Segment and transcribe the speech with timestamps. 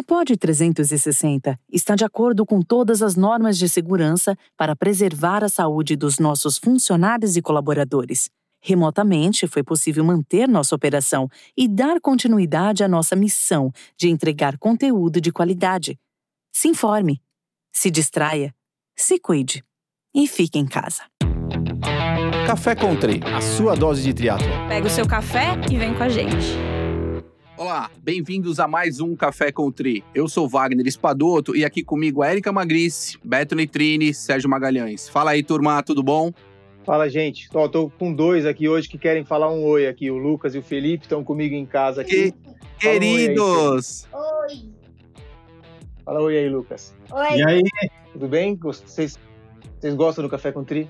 [0.00, 5.48] A POD 360 está de acordo com todas as normas de segurança para preservar a
[5.50, 8.30] saúde dos nossos funcionários e colaboradores.
[8.62, 15.20] Remotamente, foi possível manter nossa operação e dar continuidade à nossa missão de entregar conteúdo
[15.20, 15.98] de qualidade.
[16.50, 17.20] Se informe,
[17.70, 18.54] se distraia,
[18.96, 19.62] se cuide
[20.14, 21.02] e fique em casa.
[22.46, 24.48] Café Country, a sua dose de triatlo.
[24.66, 26.69] Pega o seu café e vem com a gente.
[27.60, 30.02] Olá, bem-vindos a mais um Café com Tri.
[30.14, 35.10] Eu sou Wagner Espadoto e aqui comigo a Erika Magrice, Beto Nitrini, Sérgio Magalhães.
[35.10, 36.32] Fala aí, turma, tudo bom?
[36.86, 37.50] Fala, gente.
[37.50, 40.10] Tô, tô, com dois aqui hoje que querem falar um oi aqui.
[40.10, 42.32] O Lucas e o Felipe estão comigo em casa aqui.
[42.32, 42.34] Que...
[42.78, 44.08] Queridos!
[44.10, 44.70] Um oi, oi.
[46.02, 46.94] Fala oi aí, Lucas.
[47.12, 47.36] Oi.
[47.36, 47.62] E aí?
[48.14, 48.56] Tudo bem?
[48.56, 49.18] Vocês,
[49.78, 50.88] vocês gostam do Café com Tri?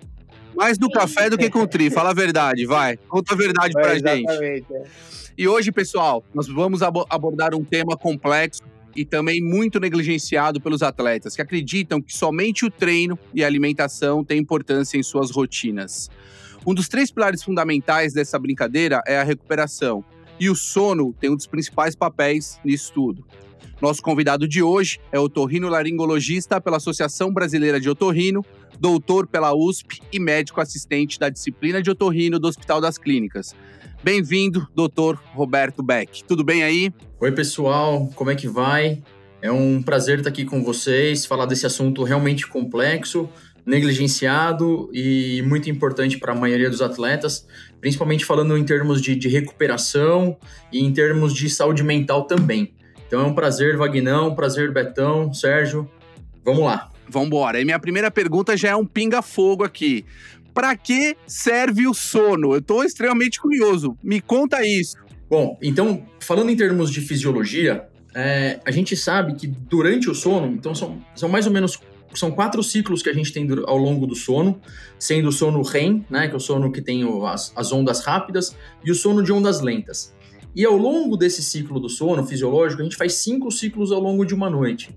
[0.54, 2.96] Mais do café do que com tri, fala a verdade, vai.
[3.08, 4.66] Conta a verdade é, pra exatamente, gente.
[5.36, 8.62] E hoje, pessoal, nós vamos abordar um tema complexo
[8.94, 14.24] e também muito negligenciado pelos atletas, que acreditam que somente o treino e a alimentação
[14.24, 16.10] têm importância em suas rotinas.
[16.66, 20.04] Um dos três pilares fundamentais dessa brincadeira é a recuperação,
[20.38, 23.24] e o sono tem um dos principais papéis nisso tudo.
[23.80, 28.44] Nosso convidado de hoje é otorrino-laringologista pela Associação Brasileira de Otorrino,
[28.80, 33.54] doutor pela USP e médico assistente da disciplina de otorrino do Hospital das Clínicas.
[34.02, 36.24] Bem-vindo, doutor Roberto Beck.
[36.24, 36.90] Tudo bem aí?
[37.20, 39.02] Oi, pessoal, como é que vai?
[39.42, 43.28] É um prazer estar aqui com vocês, falar desse assunto realmente complexo,
[43.66, 47.46] negligenciado e muito importante para a maioria dos atletas,
[47.82, 50.38] principalmente falando em termos de, de, recuperação
[50.72, 52.72] e em termos de saúde mental também.
[53.06, 55.90] Então é um prazer, Vagnão, prazer, Betão, Sérgio.
[56.42, 56.90] Vamos lá.
[57.10, 57.60] Vamos embora.
[57.60, 60.04] E minha primeira pergunta já é um pinga-fogo aqui.
[60.54, 62.52] Para que serve o sono?
[62.52, 63.96] Eu estou extremamente curioso.
[64.02, 64.96] Me conta isso.
[65.28, 70.48] Bom, então, falando em termos de fisiologia, é, a gente sabe que durante o sono,
[70.48, 71.78] então são, são mais ou menos
[72.14, 74.60] são quatro ciclos que a gente tem ao longo do sono,
[74.98, 78.56] sendo o sono REM, né, que é o sono que tem as, as ondas rápidas,
[78.84, 80.12] e o sono de ondas lentas.
[80.54, 84.24] E ao longo desse ciclo do sono fisiológico, a gente faz cinco ciclos ao longo
[84.24, 84.94] de uma noite.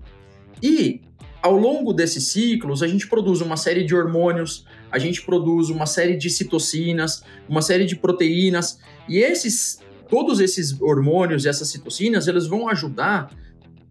[0.60, 1.02] E
[1.44, 5.84] ao longo desses ciclos, a gente produz uma série de hormônios, a gente produz uma
[5.84, 9.78] série de citocinas, uma série de proteínas, e esses
[10.08, 13.30] todos esses hormônios e essas citocinas, eles vão ajudar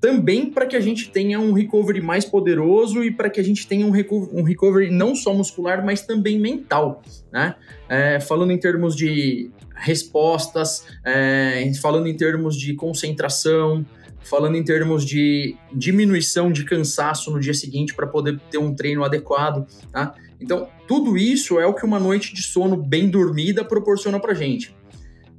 [0.02, 3.68] também para que a gente tenha um recovery mais poderoso e para que a gente
[3.68, 7.54] tenha um, recovery, um recovery não só muscular, mas também mental, né?
[7.88, 13.86] É, falando em termos de respostas, é, falando em termos de concentração,
[14.24, 19.04] falando em termos de diminuição de cansaço no dia seguinte para poder ter um treino
[19.04, 20.16] adequado, tá?
[20.40, 24.76] Então, tudo isso é o que uma noite de sono bem dormida proporciona para gente.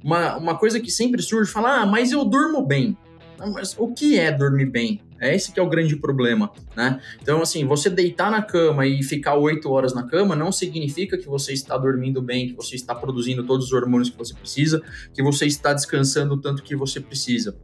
[0.03, 2.97] Uma, uma coisa que sempre surge, fala, ah, mas eu durmo bem.
[3.53, 5.01] mas o que é dormir bem?
[5.19, 6.99] É esse que é o grande problema, né?
[7.21, 11.27] Então, assim, você deitar na cama e ficar oito horas na cama não significa que
[11.27, 14.81] você está dormindo bem, que você está produzindo todos os hormônios que você precisa,
[15.13, 17.57] que você está descansando o tanto que você precisa.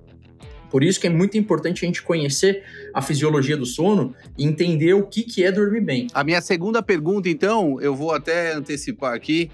[0.72, 4.94] Por isso que é muito importante a gente conhecer a fisiologia do sono e entender
[4.94, 6.08] o que, que é dormir bem.
[6.14, 9.52] A minha segunda pergunta, então, eu vou até antecipar aqui.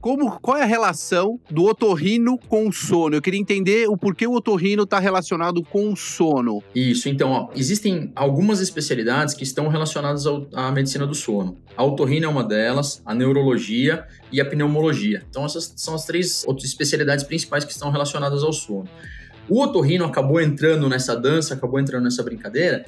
[0.00, 3.14] Como, qual é a relação do otorrino com o sono?
[3.14, 6.60] Eu queria entender o porquê o otorrino está relacionado com o sono.
[6.74, 11.56] Isso, então, ó, existem algumas especialidades que estão relacionadas ao, à medicina do sono.
[11.76, 15.24] A otorrino é uma delas, a neurologia e a pneumologia.
[15.30, 18.88] Então, essas são as três outras especialidades principais que estão relacionadas ao sono.
[19.48, 22.84] O otorrino acabou entrando nessa dança, acabou entrando nessa brincadeira,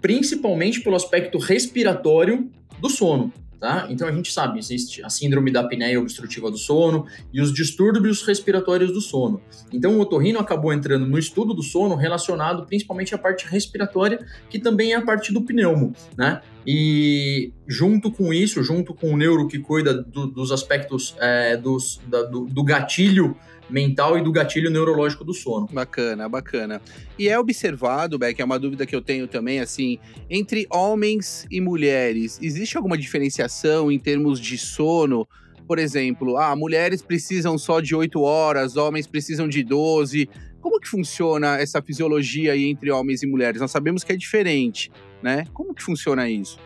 [0.00, 3.32] principalmente pelo aspecto respiratório do sono.
[3.60, 3.88] Tá?
[3.90, 8.22] Então a gente sabe, existe a síndrome da apneia obstrutiva do sono e os distúrbios
[8.22, 9.42] respiratórios do sono.
[9.72, 14.60] Então o otorrino acabou entrando no estudo do sono relacionado principalmente à parte respiratória, que
[14.60, 16.40] também é a parte do pneumo, né?
[16.64, 22.00] E junto com isso, junto com o neuro que cuida do, dos aspectos é, dos,
[22.06, 23.36] da, do, do gatilho
[23.68, 25.66] mental e do gatilho neurológico do sono.
[25.72, 26.80] Bacana, bacana.
[27.18, 29.98] E é observado, Beck, é uma dúvida que eu tenho também, assim,
[30.30, 35.26] entre homens e mulheres, existe alguma diferenciação em termos de sono?
[35.66, 40.28] Por exemplo, ah, mulheres precisam só de 8 horas, homens precisam de 12.
[40.60, 43.60] Como que funciona essa fisiologia aí entre homens e mulheres?
[43.60, 44.90] Nós sabemos que é diferente,
[45.22, 45.44] né?
[45.52, 46.58] Como que funciona isso?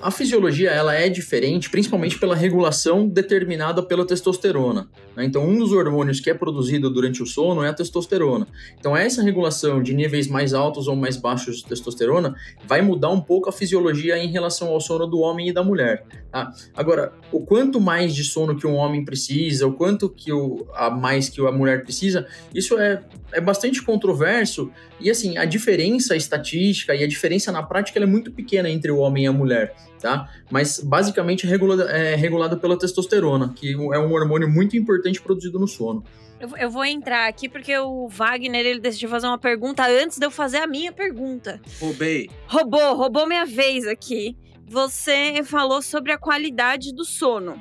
[0.00, 4.88] A fisiologia ela é diferente, principalmente pela regulação determinada pela testosterona.
[5.16, 5.24] Né?
[5.24, 8.46] Então, um dos hormônios que é produzido durante o sono é a testosterona.
[8.78, 13.20] Então, essa regulação de níveis mais altos ou mais baixos de testosterona vai mudar um
[13.20, 16.04] pouco a fisiologia em relação ao sono do homem e da mulher.
[16.38, 16.52] Tá?
[16.76, 20.88] Agora, o quanto mais de sono que um homem precisa, o quanto que o, a
[20.88, 23.02] mais que a mulher precisa, isso é,
[23.32, 24.70] é bastante controverso.
[25.00, 28.98] E assim, a diferença estatística e a diferença na prática é muito pequena entre o
[28.98, 30.28] homem e a mulher, tá?
[30.48, 35.58] Mas basicamente é regulada, é regulada pela testosterona, que é um hormônio muito importante produzido
[35.58, 36.04] no sono.
[36.38, 40.24] Eu, eu, vou entrar aqui porque o Wagner ele decidiu fazer uma pergunta antes de
[40.24, 41.60] eu fazer a minha pergunta.
[41.80, 42.30] Roubei.
[42.46, 44.36] Roubou, roubou minha vez aqui
[44.68, 47.60] você falou sobre a qualidade do sono.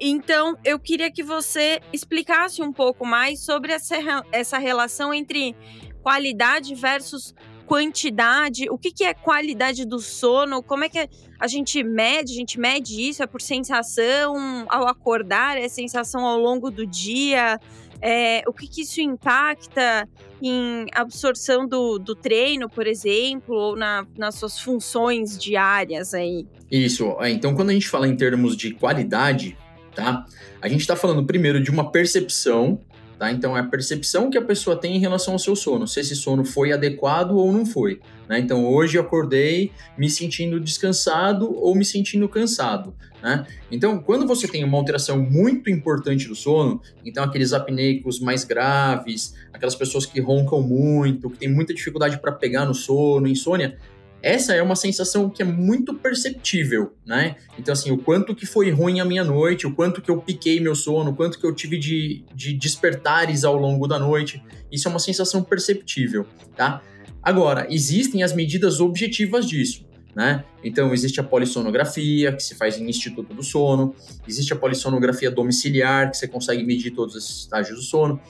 [0.00, 3.96] Então, eu queria que você explicasse um pouco mais sobre essa,
[4.32, 5.54] essa relação entre
[6.02, 7.34] qualidade versus
[7.66, 8.68] quantidade.
[8.68, 10.62] O que, que é qualidade do sono?
[10.62, 11.08] Como é que
[11.38, 12.32] a gente mede?
[12.32, 13.22] A gente mede isso?
[13.22, 15.56] É por sensação ao acordar?
[15.56, 17.60] É sensação ao longo do dia?
[18.02, 20.08] É, o que, que isso impacta
[20.42, 26.46] em absorção do, do treino, por exemplo, ou na, nas suas funções diárias aí?
[26.70, 27.16] Isso.
[27.24, 29.56] Então, quando a gente fala em termos de qualidade,
[29.94, 30.24] tá?
[30.62, 32.80] A gente está falando primeiro de uma percepção,
[33.20, 33.30] tá?
[33.30, 36.16] Então, é a percepção que a pessoa tem em relação ao seu sono, se esse
[36.16, 38.00] sono foi adequado ou não foi.
[38.26, 38.38] Né?
[38.38, 42.94] Então, hoje eu acordei me sentindo descansado ou me sentindo cansado.
[43.22, 43.46] Né?
[43.70, 49.34] Então, quando você tem uma alteração muito importante do sono, então aqueles apneicos mais graves,
[49.52, 53.76] aquelas pessoas que roncam muito, que têm muita dificuldade para pegar no sono, insônia,
[54.22, 57.36] essa é uma sensação que é muito perceptível, né?
[57.58, 60.60] Então, assim, o quanto que foi ruim a minha noite, o quanto que eu piquei
[60.60, 64.88] meu sono, o quanto que eu tive de, de despertares ao longo da noite, isso
[64.88, 66.26] é uma sensação perceptível,
[66.56, 66.82] tá?
[67.22, 70.44] Agora, existem as medidas objetivas disso né?
[70.62, 73.94] Então, existe a polissonografia, que se faz em Instituto do Sono,
[74.26, 78.20] existe a polissonografia domiciliar, que você consegue medir todos esses estágios do sono.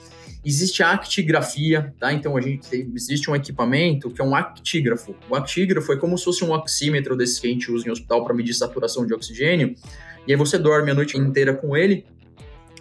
[0.45, 2.13] Existe a actigrafia, tá?
[2.13, 5.15] Então, a gente tem, existe um equipamento que é um actígrafo.
[5.29, 8.25] O actígrafo é como se fosse um oxímetro desses que a gente usa em hospital
[8.25, 9.75] para medir saturação de oxigênio.
[10.27, 12.05] E aí você dorme a noite inteira com ele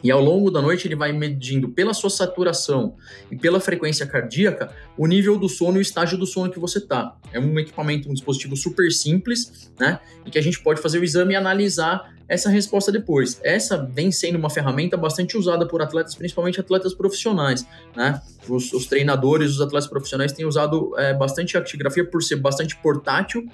[0.04, 2.96] e ao longo da noite ele vai medindo pela sua saturação
[3.32, 6.80] e pela frequência cardíaca o nível do sono e o estágio do sono que você
[6.80, 7.16] está.
[7.34, 10.00] É um equipamento, um dispositivo super simples, né?
[10.26, 13.42] E que a gente pode fazer o exame e analisar essa resposta depois.
[13.44, 17.66] Essa vem sendo uma ferramenta bastante usada por atletas, principalmente atletas profissionais,
[17.96, 18.22] né?
[18.48, 21.64] Os, os treinadores, os atletas profissionais têm usado é, bastante a
[22.12, 23.46] por ser bastante portátil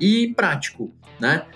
[0.00, 1.46] e prático, né?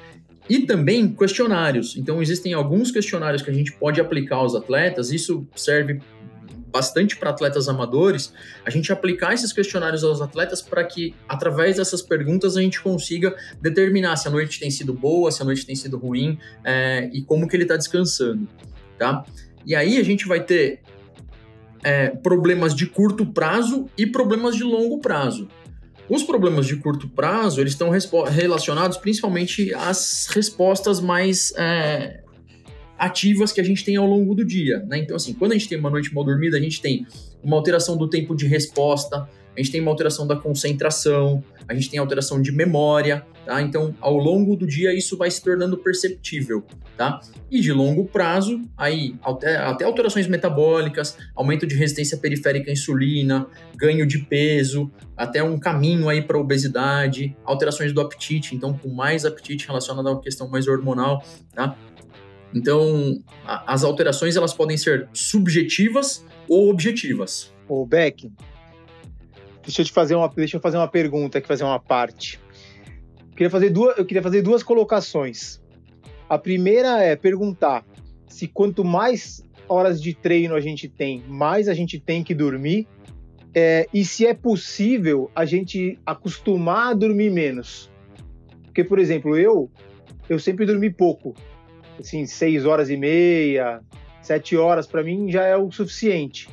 [0.48, 1.96] E também questionários.
[1.96, 6.00] Então, existem alguns questionários que a gente pode aplicar aos atletas, isso serve
[6.70, 8.32] bastante para atletas amadores,
[8.64, 13.34] a gente aplicar esses questionários aos atletas para que, através dessas perguntas, a gente consiga
[13.60, 17.22] determinar se a noite tem sido boa, se a noite tem sido ruim é, e
[17.22, 18.46] como que ele está descansando,
[18.98, 19.24] tá?
[19.66, 20.80] E aí a gente vai ter
[21.82, 25.48] é, problemas de curto prazo e problemas de longo prazo.
[26.08, 27.90] Os problemas de curto prazo, eles estão
[28.26, 32.20] relacionados principalmente às respostas mais é,
[32.98, 34.98] ativas que a gente tem ao longo do dia, né?
[34.98, 37.06] Então, assim, quando a gente tem uma noite mal dormida, a gente tem
[37.42, 41.90] uma alteração do tempo de resposta, a gente tem uma alteração da concentração, a gente
[41.90, 43.62] tem alteração de memória, tá?
[43.62, 46.62] Então, ao longo do dia, isso vai se tornando perceptível,
[46.98, 47.18] tá?
[47.50, 53.46] E de longo prazo, aí, até, até alterações metabólicas, aumento de resistência periférica à insulina,
[53.74, 59.24] ganho de peso, até um caminho aí para obesidade, alterações do apetite, então, com mais
[59.24, 61.24] apetite relacionado a uma questão mais hormonal,
[61.54, 61.74] tá?
[62.54, 67.50] Então, a, as alterações, elas podem ser subjetivas ou objetivas.
[67.66, 68.30] O Beck,
[69.62, 72.40] Deixa eu te fazer uma, deixa eu fazer uma pergunta aqui, fazer uma parte.
[73.38, 75.62] Queria fazer duas, eu queria fazer duas colocações.
[76.28, 77.86] A primeira é perguntar
[78.26, 82.88] se quanto mais horas de treino a gente tem, mais a gente tem que dormir.
[83.54, 87.88] É, e se é possível a gente acostumar a dormir menos.
[88.64, 89.70] Porque, por exemplo, eu
[90.28, 91.32] eu sempre dormi pouco.
[91.96, 93.80] Assim, seis horas e meia,
[94.20, 96.48] sete horas, para mim já é o suficiente.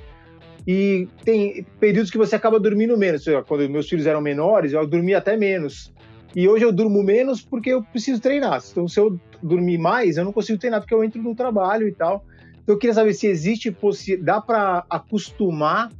[0.68, 3.26] E tem períodos que você acaba dormindo menos.
[3.48, 5.95] Quando meus filhos eram menores, eu dormia até menos.
[6.36, 8.62] E hoje eu durmo menos porque eu preciso treinar.
[8.70, 11.94] Então, se eu dormir mais, eu não consigo treinar porque eu entro no trabalho e
[11.94, 12.26] tal.
[12.62, 13.76] Então, eu queria saber se existe
[14.22, 15.92] dá para acostumar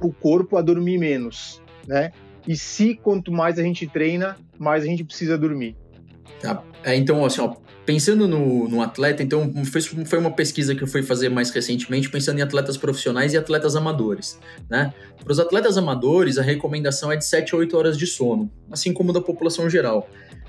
[0.00, 2.12] o corpo a dormir menos, né?
[2.46, 5.76] E se quanto mais a gente treina, mais a gente precisa dormir.
[6.40, 6.62] Tá.
[6.84, 7.54] É, então, assim, ó,
[7.86, 12.08] pensando no, no atleta, então foi, foi uma pesquisa que eu fui fazer mais recentemente,
[12.08, 14.38] pensando em atletas profissionais e atletas amadores.
[14.68, 14.92] Né?
[15.22, 18.92] Para os atletas amadores, a recomendação é de 7 a 8 horas de sono, assim
[18.92, 20.08] como da população geral.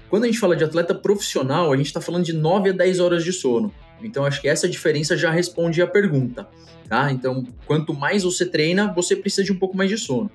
[0.09, 2.99] Quando a gente fala de atleta profissional, a gente está falando de 9 a 10
[2.99, 3.73] horas de sono.
[4.01, 6.47] Então, acho que essa diferença já responde à pergunta.
[6.87, 7.11] Tá?
[7.11, 10.29] Então, quanto mais você treina, você precisa de um pouco mais de sono.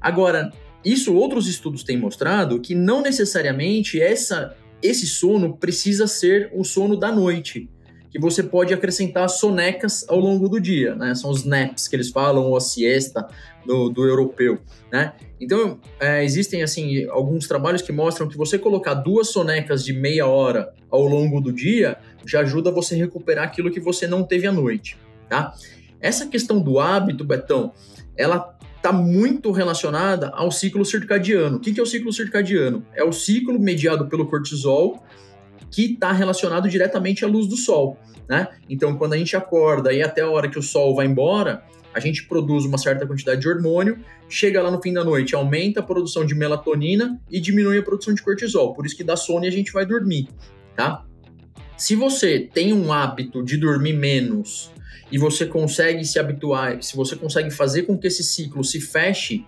[0.00, 0.52] Agora,
[0.84, 6.94] isso outros estudos têm mostrado que não necessariamente essa esse sono precisa ser o sono
[6.94, 7.70] da noite,
[8.10, 11.14] que você pode acrescentar sonecas ao longo do dia, né?
[11.14, 13.26] São os naps que eles falam, ou a siesta
[13.66, 14.60] do, do europeu,
[14.92, 15.14] né?
[15.40, 20.26] Então, é, existem, assim, alguns trabalhos que mostram que você colocar duas sonecas de meia
[20.26, 24.46] hora ao longo do dia já ajuda você a recuperar aquilo que você não teve
[24.46, 24.98] à noite,
[25.28, 25.54] tá?
[25.98, 27.72] Essa questão do hábito, Betão,
[28.16, 28.38] ela
[28.84, 31.56] está muito relacionada ao ciclo circadiano.
[31.56, 32.84] O que, que é o ciclo circadiano?
[32.92, 35.02] É o ciclo mediado pelo cortisol
[35.70, 37.96] que está relacionado diretamente à luz do sol.
[38.28, 38.46] Né?
[38.68, 41.64] Então, quando a gente acorda e até a hora que o sol vai embora,
[41.94, 43.98] a gente produz uma certa quantidade de hormônio,
[44.28, 48.12] chega lá no fim da noite, aumenta a produção de melatonina e diminui a produção
[48.12, 48.74] de cortisol.
[48.74, 50.28] Por isso que dá sono e a gente vai dormir,
[50.76, 51.06] tá?
[51.78, 54.73] Se você tem um hábito de dormir menos
[55.14, 59.46] e você consegue se habituar, se você consegue fazer com que esse ciclo se feche,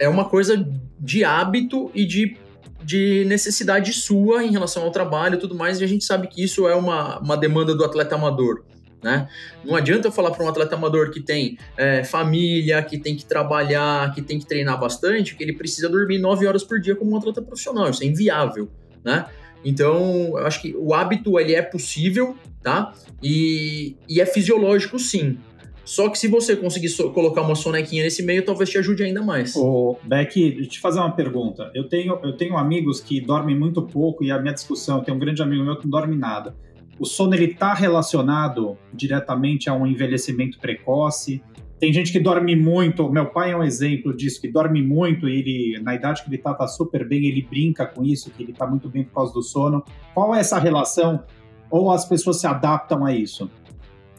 [0.00, 2.36] é uma coisa de hábito e de,
[2.82, 6.42] de necessidade sua em relação ao trabalho e tudo mais, e a gente sabe que
[6.42, 8.64] isso é uma, uma demanda do atleta amador.
[9.00, 9.28] Né?
[9.64, 13.24] Não adianta eu falar para um atleta amador que tem é, família, que tem que
[13.24, 17.12] trabalhar, que tem que treinar bastante, que ele precisa dormir nove horas por dia como
[17.12, 17.88] um atleta profissional.
[17.90, 18.68] Isso é inviável,
[19.04, 19.26] né?
[19.64, 22.92] Então, eu acho que o hábito ele é possível, tá?
[23.22, 25.38] E, e é fisiológico, sim.
[25.84, 29.22] Só que se você conseguir so colocar uma sonequinha nesse meio, talvez te ajude ainda
[29.22, 29.54] mais.
[29.54, 31.70] Ô, Beck, deixa eu te fazer uma pergunta.
[31.74, 35.20] Eu tenho, eu tenho amigos que dormem muito pouco e a minha discussão, tenho um
[35.20, 36.56] grande amigo meu que não dorme nada.
[36.98, 41.42] O sono ele está relacionado diretamente a um envelhecimento precoce?
[41.84, 45.38] Tem gente que dorme muito, meu pai é um exemplo disso, que dorme muito e
[45.38, 48.54] ele, na idade que ele tá, tá super bem, ele brinca com isso, que ele
[48.54, 49.84] tá muito bem por causa do sono.
[50.14, 51.22] Qual é essa relação?
[51.70, 53.50] Ou as pessoas se adaptam a isso?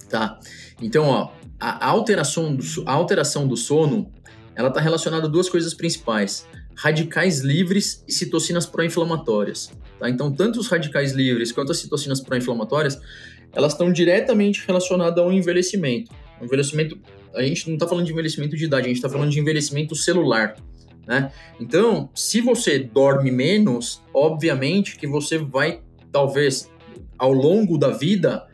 [0.07, 0.37] Tá.
[0.79, 4.11] Então, ó, a alteração do, a alteração do sono,
[4.55, 9.71] ela tá relacionada a duas coisas principais: radicais livres e citocinas pró-inflamatórias.
[9.99, 10.07] Tá?
[10.07, 13.01] Então, tanto os radicais livres quanto as citocinas pró-inflamatórias,
[13.53, 16.11] elas estão diretamente relacionadas ao envelhecimento.
[16.39, 16.99] O envelhecimento
[17.35, 19.95] a gente não está falando de envelhecimento de idade, a gente está falando de envelhecimento
[19.95, 20.55] celular.
[21.07, 21.31] Né?
[21.59, 26.71] Então, se você dorme menos, obviamente que você vai, talvez,
[27.17, 28.47] ao longo da vida,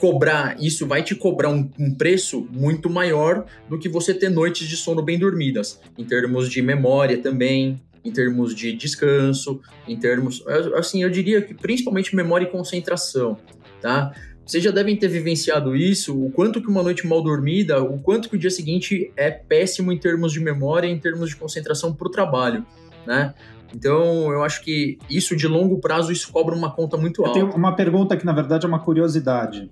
[0.00, 4.66] cobrar, isso vai te cobrar um, um, preço muito maior do que você ter noites
[4.66, 10.42] de sono bem dormidas, em termos de memória também, em termos de descanso, em termos,
[10.76, 13.36] assim, eu diria que principalmente memória e concentração,
[13.80, 14.12] tá?
[14.48, 18.30] Vocês já devem ter vivenciado isso, o quanto que uma noite mal dormida, o quanto
[18.30, 22.08] que o dia seguinte é péssimo em termos de memória, em termos de concentração para
[22.08, 22.64] o trabalho,
[23.06, 23.34] né?
[23.74, 27.38] Então, eu acho que isso de longo prazo, isso cobra uma conta muito alta.
[27.38, 29.70] Eu tenho uma pergunta que, na verdade, é uma curiosidade.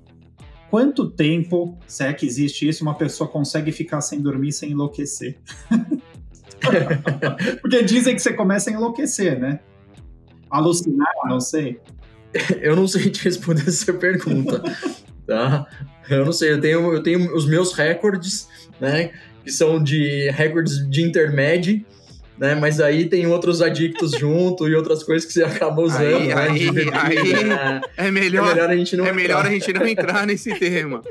[0.69, 5.39] Quanto tempo, se é que existe isso, uma pessoa consegue ficar sem dormir sem enlouquecer?
[7.63, 9.59] Porque dizem que você começa a enlouquecer, né?
[10.51, 11.81] Alucinar, não sei.
[12.61, 14.63] Eu não sei te responder essa pergunta,
[15.27, 15.67] tá?
[16.09, 18.49] Eu não sei, eu tenho, eu tenho os meus recordes,
[18.81, 19.11] né?
[19.45, 21.85] Que são de recordes de intermédio,
[22.39, 22.55] né?
[22.55, 26.03] Mas aí tem outros adictos junto e outras coisas que você acaba usando.
[26.05, 26.35] Aí, né?
[26.35, 27.81] aí, aí né?
[27.97, 29.23] é, melhor, é melhor a gente não é entrar.
[29.23, 31.03] melhor a gente não entrar nesse tema.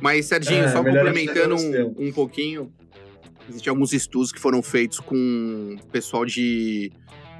[0.00, 2.72] Mas, Serginho, é, só complementando um, um pouquinho,
[3.48, 6.92] existem alguns estudos que foram feitos com pessoal de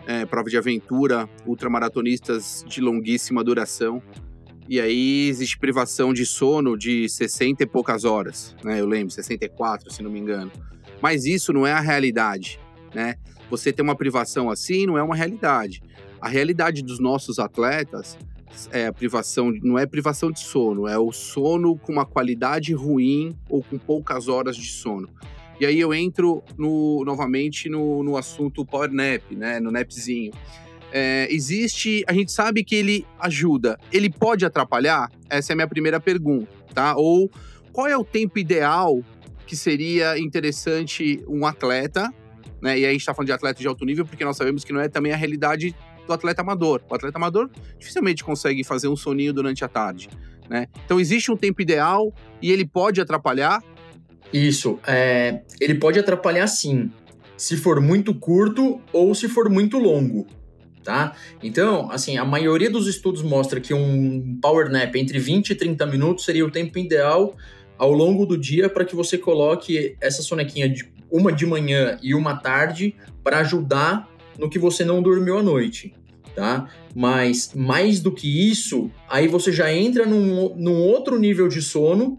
[0.09, 4.03] é, prova de aventura, ultramaratonistas de longuíssima duração.
[4.67, 8.81] E aí existe privação de sono de 60 e poucas horas, né?
[8.81, 10.51] Eu lembro, 64, se não me engano.
[11.03, 12.59] Mas isso não é a realidade,
[12.95, 13.17] né?
[13.51, 15.83] Você ter uma privação assim não é uma realidade.
[16.21, 18.17] A realidade dos nossos atletas
[18.73, 23.37] é a privação, não é privação de sono, é o sono com uma qualidade ruim
[23.49, 25.09] ou com poucas horas de sono.
[25.61, 29.59] E aí eu entro no, novamente no, no assunto Power Nap, né?
[29.59, 30.33] No napzinho.
[30.91, 33.79] É, existe, a gente sabe que ele ajuda.
[33.93, 35.11] Ele pode atrapalhar?
[35.29, 36.95] Essa é a minha primeira pergunta, tá?
[36.97, 37.31] Ou
[37.73, 39.03] qual é o tempo ideal
[39.47, 42.13] que seria interessante um atleta,
[42.61, 42.79] né?
[42.79, 44.73] E aí a gente está falando de atleta de alto nível, porque nós sabemos que
[44.73, 45.75] não é também a realidade
[46.07, 46.83] do atleta amador.
[46.89, 50.09] O atleta amador dificilmente consegue fazer um soninho durante a tarde,
[50.49, 50.67] né?
[50.85, 53.63] Então existe um tempo ideal e ele pode atrapalhar
[54.33, 54.79] isso.
[54.87, 56.91] É, ele pode atrapalhar sim,
[57.37, 60.27] se for muito curto ou se for muito longo.
[60.85, 61.15] Tá?
[61.43, 65.85] Então, assim, a maioria dos estudos mostra que um power nap entre 20 e 30
[65.87, 67.37] minutos seria o tempo ideal
[67.77, 72.15] ao longo do dia para que você coloque essa sonequinha de uma de manhã e
[72.15, 74.09] uma tarde para ajudar
[74.39, 75.95] no que você não dormiu à noite,
[76.35, 76.69] tá?
[76.95, 82.19] Mas mais do que isso, aí você já entra num, num outro nível de sono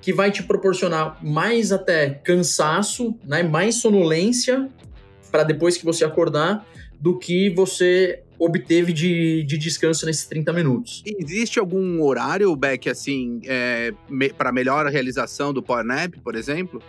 [0.00, 4.68] que vai te proporcionar mais até cansaço, né, mais sonolência
[5.30, 6.66] para depois que você acordar,
[7.00, 11.02] do que você obteve de, de descanso nesses 30 minutos.
[11.06, 16.82] Existe algum horário, Beck, assim, é, me, para melhor realização do Power Nap, por exemplo?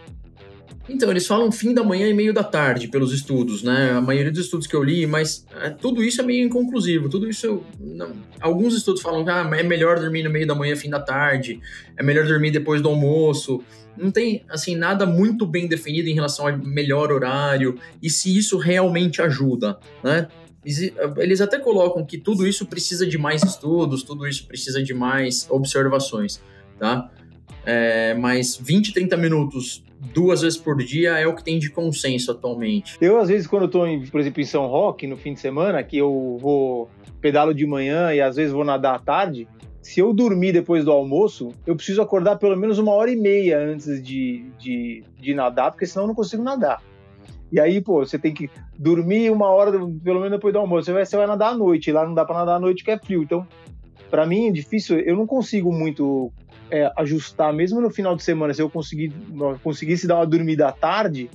[0.90, 3.92] Então, eles falam fim da manhã e meio da tarde pelos estudos, né?
[3.92, 7.10] A maioria dos estudos que eu li, mas é, tudo isso é meio inconclusivo.
[7.10, 7.62] Tudo isso.
[7.80, 11.00] Não, alguns estudos falam que ah, é melhor dormir no meio da manhã, fim da
[11.00, 11.60] tarde,
[11.98, 13.62] é melhor dormir depois do almoço.
[13.98, 18.58] Não tem, assim, nada muito bem definido em relação ao melhor horário e se isso
[18.58, 20.28] realmente ajuda, né?
[21.18, 25.48] Eles até colocam que tudo isso precisa de mais estudos, tudo isso precisa de mais
[25.50, 26.42] observações,
[26.78, 27.10] tá?
[27.66, 29.84] É, mas 20, 30 minutos
[30.14, 32.98] duas vezes por dia é o que tem de consenso atualmente.
[33.00, 35.84] Eu, às vezes, quando eu em, por exemplo, em São Roque, no fim de semana,
[35.84, 36.90] que eu vou
[37.22, 39.48] pedalo de manhã e às vezes vou nadar à tarde,
[39.82, 43.60] se eu dormir depois do almoço, eu preciso acordar pelo menos uma hora e meia
[43.60, 46.82] antes de, de, de nadar, porque senão eu não consigo nadar.
[47.52, 50.86] E aí, pô, você tem que dormir uma hora, pelo menos depois do almoço.
[50.86, 52.92] Você vai, você vai nadar à noite, lá não dá para nadar à noite que
[52.92, 53.24] é frio.
[53.24, 53.48] Então,
[54.10, 56.32] para mim é difícil, eu não consigo muito
[56.72, 59.14] é, ajustar, mesmo no final de semana, se eu conseguir,
[59.64, 61.30] conseguisse dar uma dormida à tarde,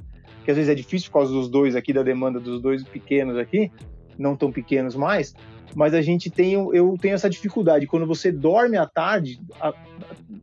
[0.45, 3.37] que às vezes é difícil por causa dos dois aqui, da demanda dos dois pequenos
[3.37, 3.71] aqui,
[4.19, 5.35] não tão pequenos mais,
[5.75, 7.87] mas a gente tem, eu tenho essa dificuldade.
[7.87, 9.73] Quando você dorme à tarde, a,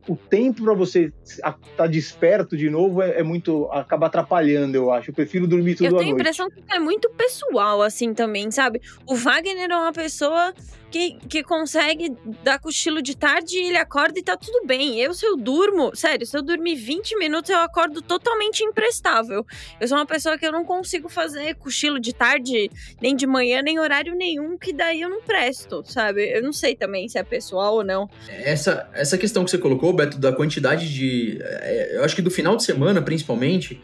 [0.07, 3.65] o tempo para você estar tá desperto de novo é, é, muito.
[3.71, 5.11] acaba atrapalhando, eu acho.
[5.11, 6.01] Eu prefiro dormir tudo à noite.
[6.01, 8.81] Eu tenho a impressão que é muito pessoal, assim, também, sabe?
[9.05, 10.53] O Wagner é uma pessoa
[10.89, 14.99] que, que consegue dar cochilo de tarde e ele acorda e tá tudo bem.
[14.99, 19.45] Eu, se eu durmo, sério, se eu dormir 20 minutos, eu acordo totalmente imprestável.
[19.79, 22.69] Eu sou uma pessoa que eu não consigo fazer cochilo de tarde,
[23.01, 26.27] nem de manhã, nem horário nenhum, que daí eu não presto, sabe?
[26.29, 28.09] Eu não sei também se é pessoal ou não.
[28.27, 31.39] Essa, essa questão que você colocou, Beto, da quantidade de.
[31.41, 33.81] É, eu acho que do final de semana, principalmente,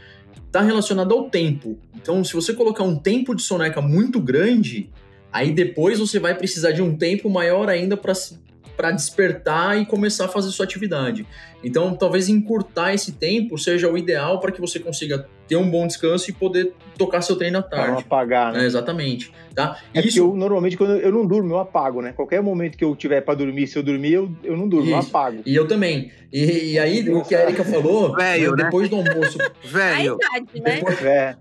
[0.51, 1.77] tá relacionado ao tempo.
[1.93, 4.89] Então, se você colocar um tempo de soneca muito grande
[5.35, 10.27] Aí depois você vai precisar de um tempo maior ainda para despertar e começar a
[10.29, 11.27] fazer sua atividade.
[11.61, 15.85] Então, talvez encurtar esse tempo seja o ideal para que você consiga ter um bom
[15.85, 17.83] descanso e poder tocar seu treino à tarde.
[17.83, 18.63] Para não apagar, né?
[18.63, 19.29] É, exatamente.
[19.53, 19.77] Tá?
[19.93, 20.19] É Isso...
[20.19, 22.13] eu, normalmente, quando eu não durmo, eu apago, né?
[22.13, 24.95] Qualquer momento que eu tiver para dormir, se eu dormir, eu, eu não durmo, Isso.
[24.95, 25.41] eu apago.
[25.45, 26.13] E eu também.
[26.31, 28.63] E, e aí, o que a Erika falou, Velho, né?
[28.63, 29.37] depois do almoço...
[29.65, 30.17] Velho.
[30.21, 30.75] A idade, né?
[30.75, 31.03] Depois...
[31.03, 31.35] É.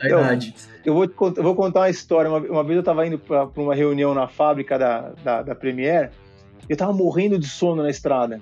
[0.00, 0.54] A idade.
[0.56, 2.30] Eu, eu vou, eu vou contar uma história.
[2.30, 6.10] Uma, uma vez eu estava indo para uma reunião na fábrica da, da, da Premiere,
[6.68, 8.40] eu estava morrendo de sono na estrada.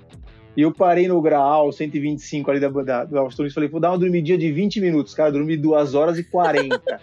[0.55, 3.91] E eu parei no Graal 125 ali da, da, do Austin e falei, vou dar
[3.91, 5.13] uma dormidinha de 20 minutos.
[5.13, 6.79] Cara, eu dormi 2 horas e 40.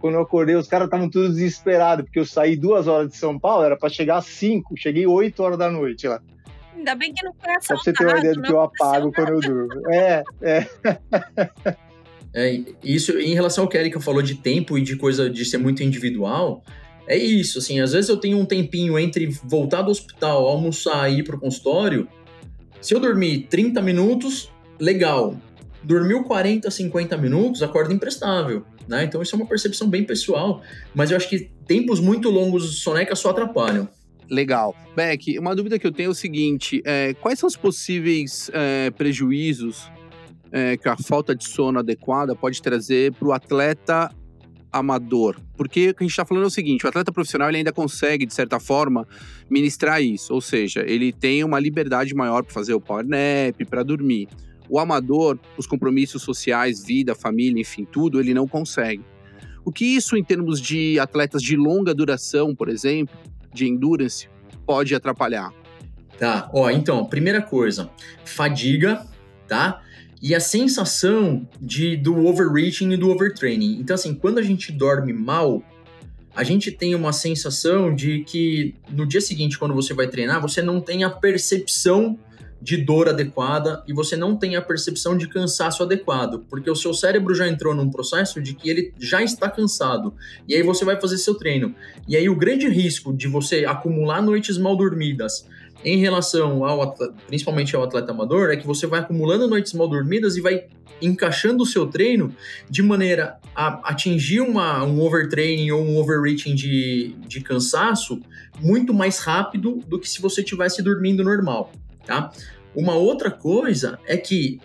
[0.00, 3.38] Quando eu acordei, os caras estavam todos desesperados, porque eu saí 2 horas de São
[3.38, 6.20] Paulo, era para chegar às 5, cheguei 8 horas da noite lá.
[6.74, 9.12] Ainda bem que não foi Só pra você ter uma ideia do que eu apago
[9.12, 9.92] quando eu durmo.
[9.92, 10.66] É, é.
[12.34, 15.44] É, isso em relação ao que a Erika falou de tempo e de coisa de
[15.44, 16.64] ser muito individual,
[17.06, 21.18] é isso, assim, às vezes eu tenho um tempinho entre voltar do hospital, almoçar e
[21.18, 22.08] ir pro consultório.
[22.80, 25.36] Se eu dormir 30 minutos, legal.
[25.82, 29.04] Dormiu 40, 50 minutos, acorda imprestável, né?
[29.04, 30.62] Então isso é uma percepção bem pessoal,
[30.94, 33.88] mas eu acho que tempos muito longos de soneca só atrapalham.
[34.30, 34.74] Legal.
[34.94, 38.90] Beck, uma dúvida que eu tenho é o seguinte: é, quais são os possíveis é,
[38.90, 39.90] prejuízos
[40.52, 44.14] é, que a falta de sono adequada pode trazer para o atleta
[44.72, 45.36] amador.
[45.56, 47.72] Porque o que a gente está falando é o seguinte: o atleta profissional ele ainda
[47.72, 49.06] consegue, de certa forma,
[49.50, 50.32] ministrar isso.
[50.32, 54.28] Ou seja, ele tem uma liberdade maior para fazer o power nap, para dormir.
[54.68, 59.04] O amador, os compromissos sociais, vida, família, enfim, tudo, ele não consegue.
[59.64, 63.16] O que isso, em termos de atletas de longa duração, por exemplo,
[63.52, 64.28] de endurance,
[64.66, 65.52] pode atrapalhar?
[66.18, 67.90] Tá, ó, então, primeira coisa,
[68.24, 69.06] fadiga,
[69.46, 69.82] tá?
[70.22, 73.80] E a sensação de do overreaching e do overtraining.
[73.80, 75.60] Então, assim, quando a gente dorme mal,
[76.34, 80.62] a gente tem uma sensação de que no dia seguinte, quando você vai treinar, você
[80.62, 82.16] não tem a percepção
[82.62, 86.94] de dor adequada e você não tem a percepção de cansaço adequado, porque o seu
[86.94, 90.14] cérebro já entrou num processo de que ele já está cansado.
[90.46, 91.74] E aí você vai fazer seu treino.
[92.06, 95.44] E aí o grande risco de você acumular noites mal dormidas
[95.84, 99.88] em relação ao atleta, principalmente ao atleta amador, é que você vai acumulando noites mal
[99.88, 100.66] dormidas e vai
[101.00, 102.34] encaixando o seu treino
[102.70, 108.20] de maneira a atingir uma, um overtraining ou um overreaching de, de cansaço
[108.60, 111.72] muito mais rápido do que se você estivesse dormindo normal,
[112.06, 112.30] tá?
[112.74, 114.60] Uma outra coisa é que,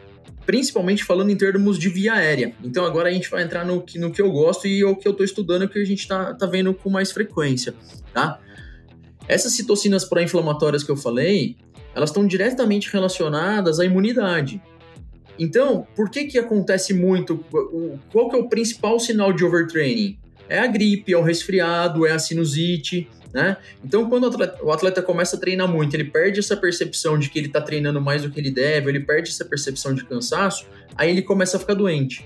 [0.45, 3.97] principalmente falando em termos de via aérea, então agora a gente vai entrar no que,
[3.97, 6.45] no que eu gosto e o que eu estou estudando, que a gente está tá
[6.45, 7.73] vendo com mais frequência,
[8.13, 8.39] tá?
[9.27, 11.57] Essas citocinas pró-inflamatórias que eu falei,
[11.93, 14.61] elas estão diretamente relacionadas à imunidade.
[15.39, 17.43] Então, por que que acontece muito?
[18.11, 20.17] Qual que é o principal sinal de overtraining?
[20.49, 23.57] É a gripe, é o resfriado, é a sinusite, né?
[23.83, 27.29] Então, quando o atleta, o atleta, começa a treinar muito, ele perde essa percepção de
[27.29, 30.65] que ele está treinando mais do que ele deve, ele perde essa percepção de cansaço,
[30.95, 32.25] aí ele começa a ficar doente.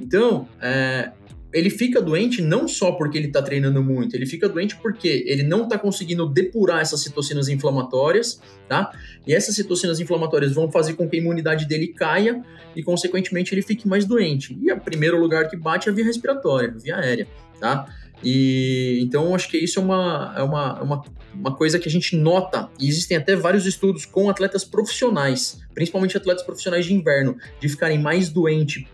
[0.00, 1.10] Então, é,
[1.56, 5.42] ele fica doente não só porque ele está treinando muito, ele fica doente porque ele
[5.42, 8.92] não está conseguindo depurar essas citocinas inflamatórias, tá?
[9.26, 12.42] E essas citocinas inflamatórias vão fazer com que a imunidade dele caia
[12.76, 14.54] e, consequentemente, ele fique mais doente.
[14.60, 17.26] E o primeiro lugar que bate é a via respiratória, a via aérea,
[17.58, 17.86] tá?
[18.22, 22.16] E então acho que isso é uma, é uma, uma, uma coisa que a gente
[22.16, 27.68] nota, e existem até vários estudos com atletas profissionais, principalmente atletas profissionais de inverno, de
[27.68, 28.84] ficarem mais doentes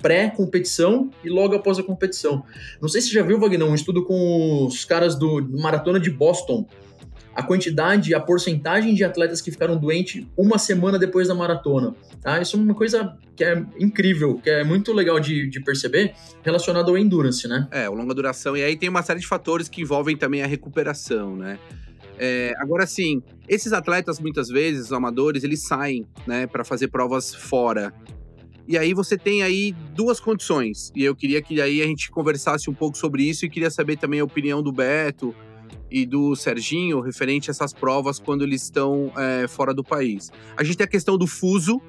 [0.00, 2.44] pré-competição e logo após a competição.
[2.80, 6.10] Não sei se você já viu, Wagner, um estudo com os caras do Maratona de
[6.10, 6.66] Boston.
[7.34, 11.94] A quantidade, a porcentagem de atletas que ficaram doentes uma semana depois da maratona.
[12.20, 12.40] Tá?
[12.42, 16.90] Isso é uma coisa que é incrível, que é muito legal de, de perceber, relacionado
[16.90, 17.68] ao endurance, né?
[17.70, 18.56] É, o longa duração.
[18.56, 21.58] E aí tem uma série de fatores que envolvem também a recuperação, né?
[22.18, 27.34] É, agora sim, esses atletas muitas vezes, os amadores, eles saem, né, para fazer provas
[27.34, 27.94] fora.
[28.70, 30.92] E aí você tem aí duas condições.
[30.94, 33.96] E eu queria que aí a gente conversasse um pouco sobre isso e queria saber
[33.96, 35.34] também a opinião do Beto
[35.90, 40.30] e do Serginho referente a essas provas quando eles estão é, fora do país.
[40.56, 41.82] A gente tem a questão do fuso,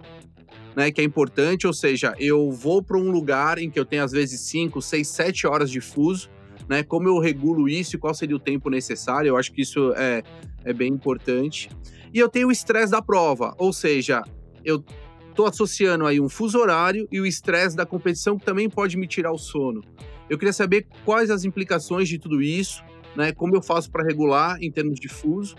[0.76, 4.04] né, que é importante, ou seja, eu vou para um lugar em que eu tenho
[4.04, 6.32] às vezes 5, 6, 7 horas de fuso,
[6.68, 9.94] né, como eu regulo isso e qual seria o tempo necessário, eu acho que isso
[9.96, 10.24] é,
[10.66, 11.70] é bem importante.
[12.12, 14.24] E eu tenho o estresse da prova, ou seja,
[14.66, 14.84] eu
[15.32, 19.08] Estou associando aí um fuso horário e o estresse da competição que também pode me
[19.08, 19.82] tirar o sono.
[20.30, 22.84] Eu queria saber quais as implicações de tudo isso,
[23.16, 23.32] né?
[23.32, 25.56] Como eu faço para regular em termos de fuso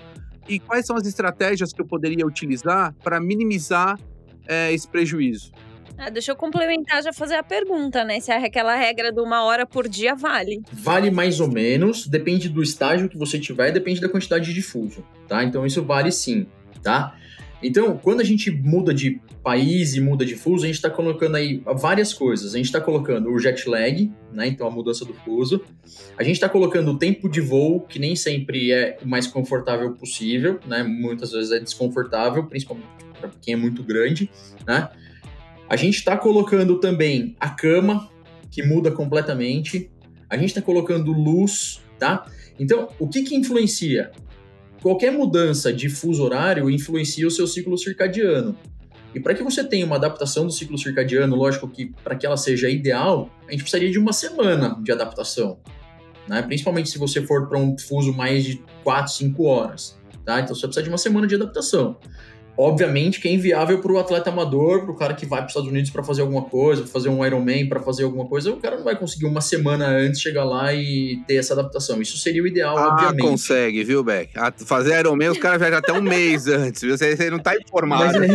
[0.46, 3.98] e quais são as estratégias que eu poderia utilizar para minimizar
[4.46, 5.52] é, esse prejuízo.
[5.96, 8.20] Ah, deixa eu complementar já fazer a pergunta, né?
[8.20, 10.60] Se aquela regra de uma hora por dia vale.
[10.70, 15.04] Vale mais ou menos, depende do estágio que você tiver, depende da quantidade de fuso,
[15.26, 15.42] tá?
[15.42, 16.46] Então isso vale sim,
[16.82, 17.14] tá?
[17.62, 21.36] Então, quando a gente muda de país e muda de fuso, a gente está colocando
[21.36, 22.54] aí várias coisas.
[22.54, 24.48] A gente está colocando o jet lag, né?
[24.48, 25.62] Então a mudança do fuso.
[26.18, 29.92] A gente está colocando o tempo de voo, que nem sempre é o mais confortável
[29.92, 30.82] possível, né?
[30.82, 32.88] Muitas vezes é desconfortável, principalmente
[33.20, 34.28] para quem é muito grande,
[34.66, 34.88] né?
[35.68, 38.10] A gente está colocando também a cama,
[38.50, 39.90] que muda completamente.
[40.28, 42.26] A gente está colocando luz, tá?
[42.58, 44.10] Então, o que que influencia?
[44.82, 48.56] Qualquer mudança de fuso horário influencia o seu ciclo circadiano.
[49.14, 52.36] E para que você tenha uma adaptação do ciclo circadiano, lógico que para que ela
[52.36, 55.58] seja ideal, a gente precisaria de uma semana de adaptação.
[56.26, 56.42] Né?
[56.42, 59.98] Principalmente se você for para um fuso mais de 4, 5 horas.
[60.24, 60.40] Tá?
[60.40, 61.96] Então você precisa de uma semana de adaptação.
[62.56, 65.52] Obviamente que é inviável para o atleta amador, para o cara que vai para os
[65.52, 68.76] Estados Unidos para fazer alguma coisa, fazer um Ironman, para fazer alguma coisa, o cara
[68.76, 72.02] não vai conseguir uma semana antes chegar lá e ter essa adaptação.
[72.02, 73.22] Isso seria o ideal, ah, obviamente.
[73.22, 74.38] consegue, viu, Beck?
[74.38, 76.96] A fazer Ironman, os caras viajam até um mês antes, viu?
[76.96, 78.18] Você, você não está informado.
[78.18, 78.28] Aí,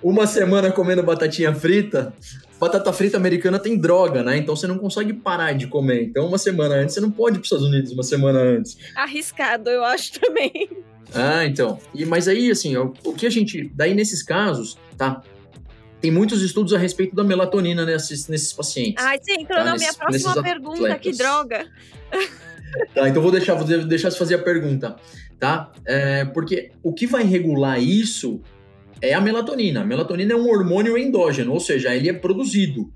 [0.00, 2.14] uma semana comendo batatinha frita,
[2.60, 4.36] batata frita americana tem droga, né?
[4.36, 6.04] Então você não consegue parar de comer.
[6.04, 8.78] Então, uma semana antes, você não pode ir para os Estados Unidos uma semana antes.
[8.94, 10.68] Arriscado, eu acho também.
[11.14, 11.78] Ah, então.
[11.94, 13.70] E, mas aí, assim, o, o que a gente.
[13.74, 15.22] Daí, nesses casos, tá?
[16.00, 19.02] Tem muitos estudos a respeito da melatonina nesses, nesses pacientes.
[19.04, 19.64] Ai, você entrou tá?
[19.64, 21.00] na nesses, minha próxima pergunta, atletas.
[21.00, 21.66] que droga.
[22.94, 24.96] Tá, então vou deixar, vou deixar você fazer a pergunta,
[25.38, 25.72] tá?
[25.86, 28.42] É, porque o que vai regular isso
[29.00, 29.80] é a melatonina.
[29.80, 32.92] A melatonina é um hormônio endógeno, ou seja, ele é produzido,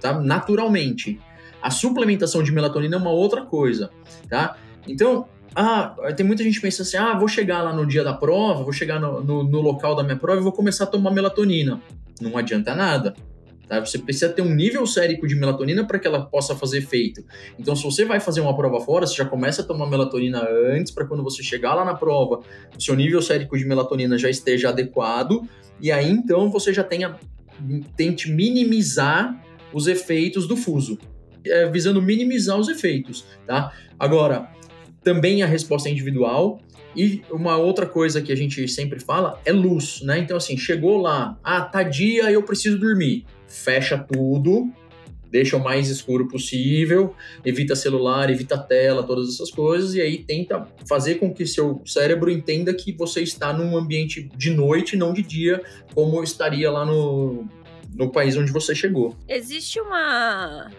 [0.00, 0.20] tá?
[0.20, 1.18] Naturalmente.
[1.60, 3.90] A suplementação de melatonina é uma outra coisa,
[4.28, 4.56] tá?
[4.86, 8.12] Então, ah, tem muita gente que pensa assim: ah, vou chegar lá no dia da
[8.12, 11.10] prova, vou chegar no, no, no local da minha prova e vou começar a tomar
[11.10, 11.80] melatonina.
[12.20, 13.14] Não adianta nada.
[13.70, 13.78] Tá?
[13.78, 17.24] Você precisa ter um nível sérico de melatonina para que ela possa fazer efeito.
[17.56, 20.92] Então, se você vai fazer uma prova fora, você já começa a tomar melatonina antes,
[20.92, 22.40] para quando você chegar lá na prova,
[22.76, 25.48] o seu nível sérico de melatonina já esteja adequado,
[25.80, 27.16] e aí então você já tenha,
[27.96, 29.40] tente minimizar
[29.72, 30.98] os efeitos do fuso,
[31.46, 33.24] é, visando minimizar os efeitos.
[33.46, 33.72] Tá?
[33.96, 34.50] Agora,
[35.02, 36.60] também a resposta é individual.
[36.94, 40.18] E uma outra coisa que a gente sempre fala é luz, né?
[40.18, 43.24] Então, assim, chegou lá, ah, tá dia, eu preciso dormir.
[43.46, 44.72] Fecha tudo,
[45.30, 50.66] deixa o mais escuro possível, evita celular, evita tela, todas essas coisas, e aí tenta
[50.86, 55.22] fazer com que seu cérebro entenda que você está num ambiente de noite, não de
[55.22, 55.62] dia,
[55.94, 57.46] como estaria lá no,
[57.94, 59.16] no país onde você chegou.
[59.28, 60.70] Existe uma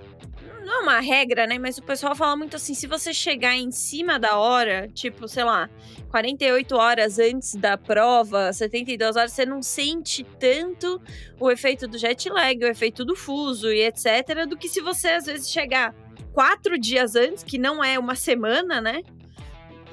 [0.65, 1.57] não é uma regra, né?
[1.57, 5.43] Mas o pessoal fala muito assim: se você chegar em cima da hora, tipo, sei
[5.43, 5.69] lá,
[6.09, 11.01] 48 horas antes da prova, 72 horas, você não sente tanto
[11.39, 15.09] o efeito do jet lag, o efeito do fuso e etc., do que se você
[15.09, 15.95] às vezes chegar
[16.33, 19.01] quatro dias antes, que não é uma semana, né?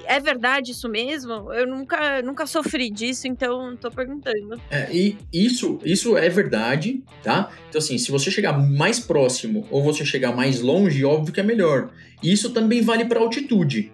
[0.09, 1.53] É verdade isso mesmo?
[1.53, 4.59] Eu nunca, nunca sofri disso, então tô perguntando.
[4.71, 7.51] É, e isso, isso é verdade, tá?
[7.69, 11.43] Então, assim, se você chegar mais próximo ou você chegar mais longe, óbvio que é
[11.43, 11.91] melhor.
[12.23, 13.93] Isso também vale para altitude,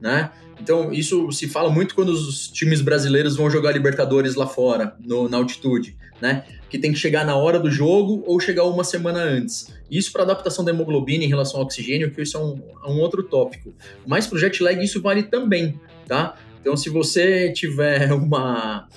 [0.00, 0.30] né?
[0.58, 5.28] Então, isso se fala muito quando os times brasileiros vão jogar Libertadores lá fora, no,
[5.28, 6.44] na altitude, né?
[6.68, 9.72] Que tem que chegar na hora do jogo ou chegar uma semana antes.
[9.90, 12.98] Isso para adaptação da hemoglobina em relação ao oxigênio, que isso é um, é um
[13.00, 13.72] outro tópico.
[14.06, 16.36] Mas para o jet lag isso vale também, tá?
[16.60, 18.88] Então, se você tiver uma,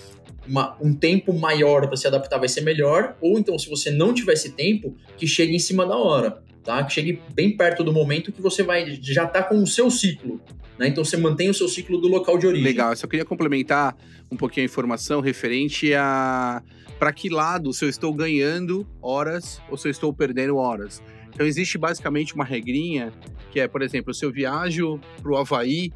[0.47, 3.15] uma, um tempo maior para se adaptar, vai ser melhor.
[3.21, 6.83] Ou então, se você não tiver esse tempo, que chegue em cima da hora, tá?
[6.83, 10.41] Que chegue bem perto do momento que você vai já tá com o seu ciclo.
[10.77, 10.87] Né?
[10.87, 12.65] Então você mantém o seu ciclo do local de origem.
[12.65, 13.97] Legal, eu só queria complementar
[14.31, 16.61] um pouquinho a informação referente a
[16.99, 21.01] para que lado se eu estou ganhando horas ou se eu estou perdendo horas.
[21.29, 23.13] Então existe basicamente uma regrinha
[23.51, 25.91] que é, por exemplo, se eu viajo para o Havaí,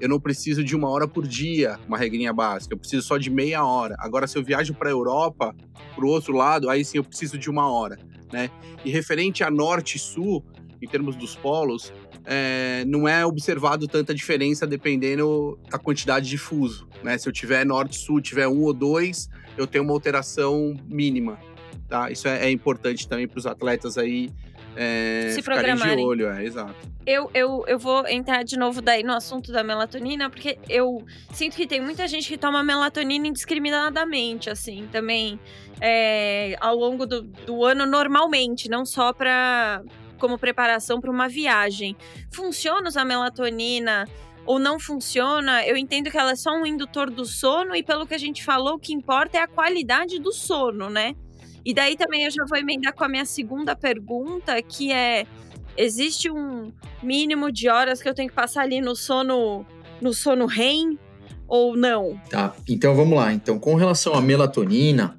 [0.00, 3.30] eu não preciso de uma hora por dia, uma regrinha básica, eu preciso só de
[3.30, 3.96] meia hora.
[3.98, 5.54] Agora, se eu viajo para a Europa,
[5.94, 7.98] para o outro lado, aí sim eu preciso de uma hora.
[8.32, 8.50] Né?
[8.84, 10.44] E referente a norte e sul,
[10.82, 11.92] em termos dos polos,
[12.24, 16.88] é, não é observado tanta diferença dependendo da quantidade de fuso.
[17.02, 17.16] Né?
[17.16, 21.38] Se eu tiver norte-sul, tiver um ou dois, eu tenho uma alteração mínima.
[21.88, 22.10] Tá?
[22.10, 24.30] Isso é, é importante também para os atletas aí
[24.76, 26.04] é, Se ficarem de programarem.
[26.04, 26.74] olho, é, exato.
[27.06, 31.56] Eu, eu, eu vou entrar de novo daí no assunto da melatonina, porque eu sinto
[31.56, 35.40] que tem muita gente que toma melatonina indiscriminadamente, assim, também
[35.80, 39.82] é, ao longo do, do ano normalmente, não só para
[40.18, 41.96] como preparação para uma viagem.
[42.30, 44.06] Funciona usar melatonina
[44.46, 45.66] ou não funciona?
[45.66, 48.44] Eu entendo que ela é só um indutor do sono e pelo que a gente
[48.44, 51.14] falou, o que importa é a qualidade do sono, né?
[51.64, 55.26] E daí também eu já vou emendar com a minha segunda pergunta, que é:
[55.76, 59.66] existe um mínimo de horas que eu tenho que passar ali no sono
[60.00, 60.98] no sono REM
[61.48, 62.20] ou não?
[62.30, 63.32] Tá, então vamos lá.
[63.32, 65.18] Então, com relação à melatonina,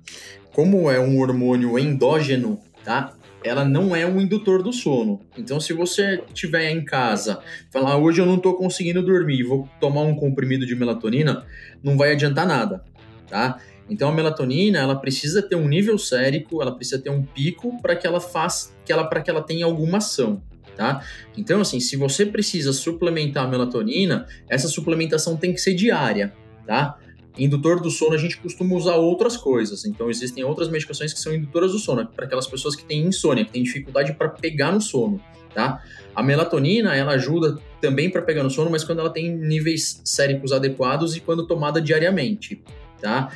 [0.53, 3.13] como é um hormônio endógeno, tá?
[3.43, 5.21] Ela não é um indutor do sono.
[5.37, 7.39] Então, se você tiver em casa,
[7.71, 11.45] falar "Ah, hoje eu não tô conseguindo dormir, vou tomar um comprimido de melatonina,
[11.83, 12.83] não vai adiantar nada,
[13.29, 13.59] tá?
[13.89, 17.95] Então a melatonina, ela precisa ter um nível sérico, ela precisa ter um pico para
[17.95, 20.41] que ela faça, que ela para que ela tenha alguma ação,
[20.75, 21.01] tá?
[21.37, 26.33] Então assim, se você precisa suplementar a melatonina, essa suplementação tem que ser diária,
[26.65, 26.97] tá?
[27.37, 29.85] Indutor do sono, a gente costuma usar outras coisas.
[29.85, 33.45] Então, existem outras medicações que são indutoras do sono, para aquelas pessoas que têm insônia,
[33.45, 35.21] que têm dificuldade para pegar no sono,
[35.53, 35.83] tá?
[36.15, 40.51] A melatonina, ela ajuda também para pegar no sono, mas quando ela tem níveis séricos
[40.51, 42.61] adequados e quando tomada diariamente,
[43.01, 43.31] tá?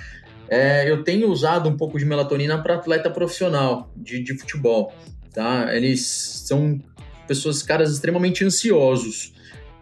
[0.49, 4.93] É, eu tenho usado um pouco de melatonina para atleta profissional de, de futebol,
[5.33, 5.73] tá?
[5.75, 6.01] Eles
[6.45, 6.81] são
[7.27, 9.33] pessoas, caras extremamente ansiosos.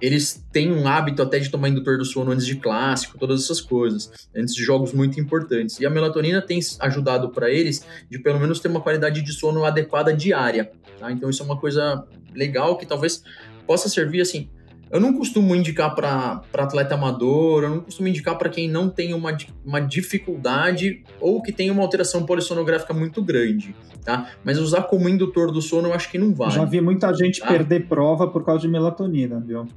[0.01, 3.59] Eles têm um hábito até de tomar indutor do sono antes de clássico, todas essas
[3.59, 5.79] coisas, antes de jogos muito importantes.
[5.79, 9.65] E a melatonina tem ajudado para eles de pelo menos ter uma qualidade de sono
[9.65, 10.71] adequada diária.
[10.99, 11.11] Tá?
[11.11, 13.23] Então isso é uma coisa legal que talvez
[13.67, 14.49] possa servir assim.
[14.91, 19.13] Eu não costumo indicar para atleta amador, eu não costumo indicar para quem não tem
[19.13, 24.31] uma, uma dificuldade ou que tem uma alteração polissonográfica muito grande, tá?
[24.43, 26.53] Mas usar como indutor do sono eu acho que não vale.
[26.53, 27.47] Já vi muita gente Ah.
[27.47, 29.67] perder prova por causa de melatonina, viu?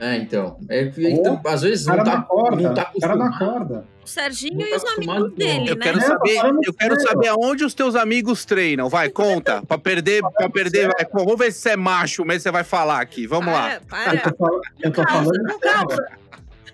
[0.00, 0.58] É, então.
[0.68, 3.84] É, então às vezes O cara não tá, corda, não tá o cara na corda.
[4.04, 5.80] O Serginho Não e tá os amigos dele, Eu né?
[5.82, 8.88] quero É, saber, falando eu quero saber aonde os teus amigos treinam.
[8.88, 9.62] Vai, conta.
[9.66, 10.88] Pra perder, pra perder.
[10.92, 11.04] Vai.
[11.06, 13.26] Pô, Vamos ver se você é macho, mesmo você vai falar aqui.
[13.26, 13.80] Vamos lá.
[13.88, 14.32] Para, Eu para.
[14.32, 15.96] tô, fal- eu tô falando calma.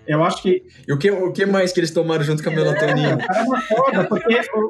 [0.07, 2.51] Eu acho que E o que, o que mais que eles tomaram junto com a
[2.51, 3.17] o melatonina?
[3.17, 4.69] cara na corda, porque eu,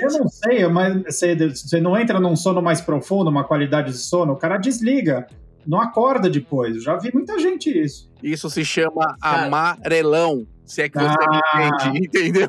[0.00, 3.98] eu não sei, mas você, você não entra num sono mais profundo, uma qualidade de
[3.98, 5.28] sono, o cara desliga,
[5.66, 6.76] não acorda depois.
[6.76, 8.10] Eu já vi muita gente isso.
[8.22, 10.46] Isso se chama amarelão.
[10.64, 11.90] Se é que você Ah.
[11.92, 12.48] me entende, entendeu?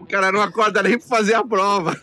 [0.00, 1.96] o cara não acorda nem pra fazer a prova.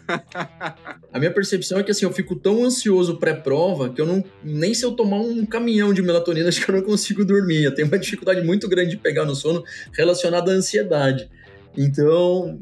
[1.11, 4.23] A minha percepção é que assim, eu fico tão ansioso pré-prova que eu não.
[4.43, 7.63] Nem se eu tomar um caminhão de melatonina, acho que eu não consigo dormir.
[7.63, 11.29] Eu tenho uma dificuldade muito grande de pegar no sono relacionada à ansiedade.
[11.75, 12.59] Então,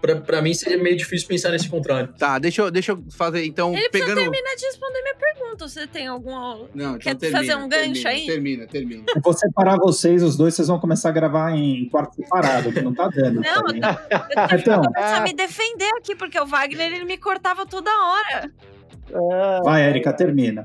[0.00, 2.12] pra, pra mim seria meio difícil pensar nesse contrário.
[2.18, 4.30] Tá, deixa eu, deixa eu fazer, então, Ele precisa pegando...
[4.30, 5.68] terminar de responder minha pergunta.
[5.68, 6.30] Você tem algum.
[6.32, 8.26] Não, então Quer termina, fazer um gancho termina, aí?
[8.26, 9.04] Termina, termina.
[9.14, 12.80] Eu vou separar vocês, os dois, vocês vão começar a gravar em quarto separado, que
[12.80, 13.40] não tá dando.
[13.40, 13.80] Não, pra mim.
[13.80, 14.82] Eu Então.
[14.82, 18.50] começar a me defender aqui, porque o Wagner ele me cortava toda hora.
[19.64, 20.64] Vai, Érica, termina.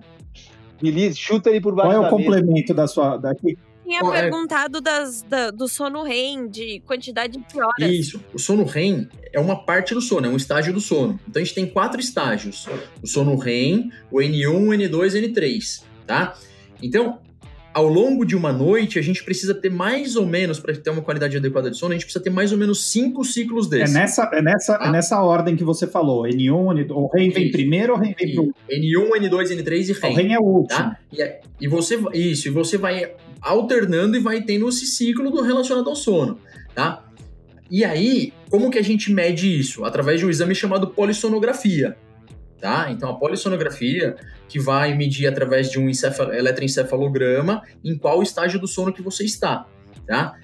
[0.81, 2.29] Beleza, chuta ele por baixo Qual é o da mesa.
[2.29, 3.17] complemento da sua.
[3.17, 3.57] Daqui?
[3.99, 7.91] Tinha é- perguntado das, da- do sono REM, de quantidade de horas.
[7.91, 8.23] Isso.
[8.33, 11.19] O sono REM é uma parte do sono, é um estágio do sono.
[11.27, 12.67] Então a gente tem quatro estágios:
[13.01, 16.37] o sono REM, o N1, o N2 e o N3, tá?
[16.81, 17.19] Então,
[17.75, 21.01] ao longo de uma noite, a gente precisa ter mais ou menos, para ter uma
[21.01, 23.93] qualidade adequada de sono, a gente precisa ter mais ou menos cinco ciclos É desses.
[23.93, 24.91] nessa, é, nessa, é Ah.
[24.91, 26.23] nessa ordem que você falou.
[26.25, 26.91] N1, N2.
[26.95, 28.45] O REM vem primeiro ou REM vem pro.
[28.71, 30.15] N1, N2, N3 e O REM.
[30.15, 30.79] REM é o último.
[30.79, 30.97] tá?
[31.11, 33.11] E, é- e você isso, e você vai
[33.41, 36.39] alternando e vai tendo esse ciclo do relacionado ao sono,
[36.73, 37.03] tá?
[37.69, 39.83] E aí, como que a gente mede isso?
[39.83, 41.97] Através de um exame chamado polissonografia,
[42.59, 42.91] tá?
[42.91, 44.15] Então a polissonografia
[44.47, 49.23] que vai medir através de um encefalo- eletroencefalograma em qual estágio do sono que você
[49.23, 49.65] está,
[50.05, 50.35] tá?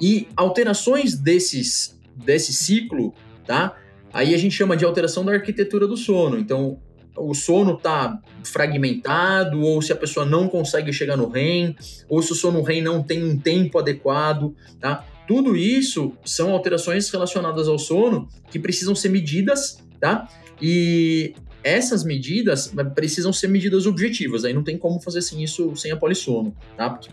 [0.00, 3.14] E alterações desses desse ciclo,
[3.46, 3.76] tá?
[4.12, 6.38] Aí a gente chama de alteração da arquitetura do sono.
[6.38, 6.78] Então,
[7.16, 11.74] o sono tá fragmentado, ou se a pessoa não consegue chegar no REM,
[12.08, 15.04] ou se o sono REM não tem um tempo adequado, tá?
[15.26, 20.28] Tudo isso são alterações relacionadas ao sono que precisam ser medidas, tá?
[20.60, 25.90] E essas medidas precisam ser medidas objetivas, aí não tem como fazer assim isso sem
[25.92, 26.90] a polissono, tá?
[26.90, 27.10] Porque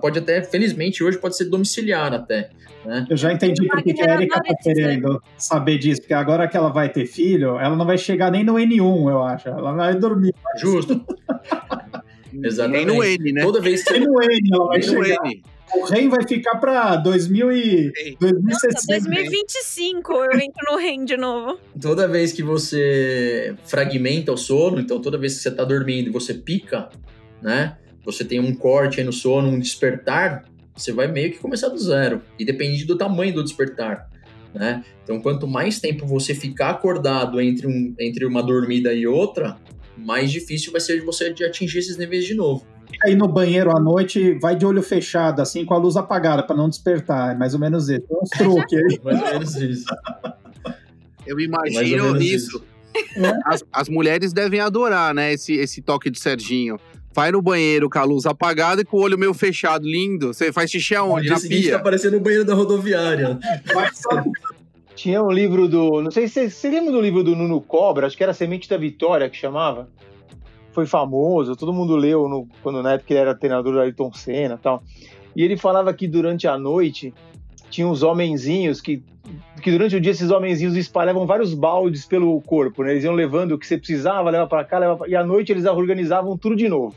[0.00, 2.50] pode até, felizmente, hoje pode ser domiciliar até,
[2.84, 3.06] né?
[3.08, 6.68] Eu já entendi por que a Erika tá querendo saber disso, porque agora que ela
[6.68, 9.48] vai ter filho, ela não vai chegar nem no N1, eu acho.
[9.48, 10.34] Ela vai dormir.
[10.56, 11.04] Justo.
[12.42, 12.86] Exatamente.
[12.86, 13.42] Nem no N, né?
[13.42, 15.22] Toda vez que Nem no N ela vai Nem no chegar.
[15.74, 17.92] O REM vai ficar pra 2000 e...
[17.96, 18.16] Ei.
[18.20, 19.08] 2060.
[19.08, 21.58] 2025 eu entro no REM de novo.
[21.80, 26.12] toda vez que você fragmenta o sono, então toda vez que você está dormindo e
[26.12, 26.90] você pica,
[27.40, 27.78] né?
[28.04, 30.44] Você tem um corte aí no sono, um despertar,
[30.74, 32.22] você vai meio que começar do zero.
[32.38, 34.10] E depende do tamanho do despertar,
[34.52, 34.84] né?
[35.04, 39.56] Então, quanto mais tempo você ficar acordado entre, um, entre uma dormida e outra,
[39.96, 42.66] mais difícil vai ser de você de atingir esses níveis de novo.
[43.04, 46.56] Aí no banheiro à noite, vai de olho fechado, assim, com a luz apagada, pra
[46.56, 47.34] não despertar.
[47.34, 48.02] É mais ou menos isso.
[48.08, 49.00] Tem uns truques aí.
[49.02, 49.84] Mais ou menos isso.
[51.26, 52.62] Eu imagino isso.
[53.44, 55.32] As, as mulheres devem adorar, né?
[55.32, 56.78] Esse, esse toque de Serginho.
[57.14, 60.32] Vai no banheiro com a luz apagada e com o olho meio fechado, lindo.
[60.32, 61.28] Você faz xixi aonde?
[61.28, 61.72] Na pia.
[61.72, 63.38] tá aparecendo o banheiro da rodoviária.
[64.94, 66.00] Tinha um livro do.
[66.00, 68.68] Não sei se você, você lembra do livro do Nuno Cobra, acho que era Semente
[68.68, 69.88] da Vitória que chamava.
[70.72, 74.58] Foi famoso, todo mundo leu no, quando na época ele era treinador do Ayrton Senna
[74.60, 74.82] tal.
[75.36, 77.12] E ele falava que durante a noite
[77.70, 79.02] tinha uns homenzinhos que.
[79.62, 82.90] Que durante o dia esses homenzinhos espalhavam vários baldes pelo corpo, né?
[82.90, 85.08] Eles iam levando o que você precisava, leva para cá, leva pra...
[85.08, 86.94] e à noite eles organizavam tudo de novo.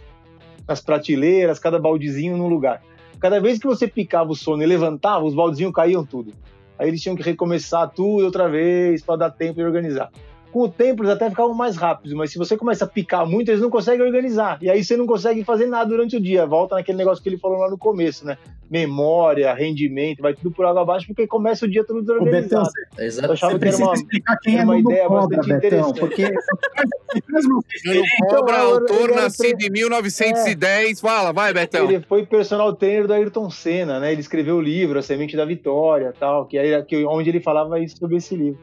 [0.68, 2.82] Nas prateleiras, cada baldezinho num lugar.
[3.20, 6.34] Cada vez que você picava o sono e levantava, os baldezinhos caíam tudo.
[6.78, 10.12] Aí eles tinham que recomeçar tudo outra vez para dar tempo de organizar.
[10.56, 13.50] Com o tempo eles até ficavam mais rápidos, mas se você começa a picar muito,
[13.52, 14.58] eles não conseguem organizar.
[14.62, 16.46] E aí você não consegue fazer nada durante o dia.
[16.46, 18.38] Volta naquele negócio que ele falou lá no começo, né?
[18.72, 22.70] Memória, rendimento, vai tudo por água abaixo porque começa o dia todo desorganizado.
[22.70, 23.34] você, É Eu exato.
[23.34, 26.00] achava você que era uma, explicar quem era é uma ideia Cobra, bastante Betão, interessante.
[26.00, 26.24] porque
[28.30, 31.02] Cobra, Então, autor nascido em 1910.
[31.02, 31.84] Fala, vai, Betão.
[31.84, 34.14] Ele foi personal trainer do Ayrton Senna, né?
[34.14, 37.78] Ele escreveu o livro, A Semente da Vitória, tal, que aí que, onde ele falava
[37.78, 38.60] isso sobre esse livro.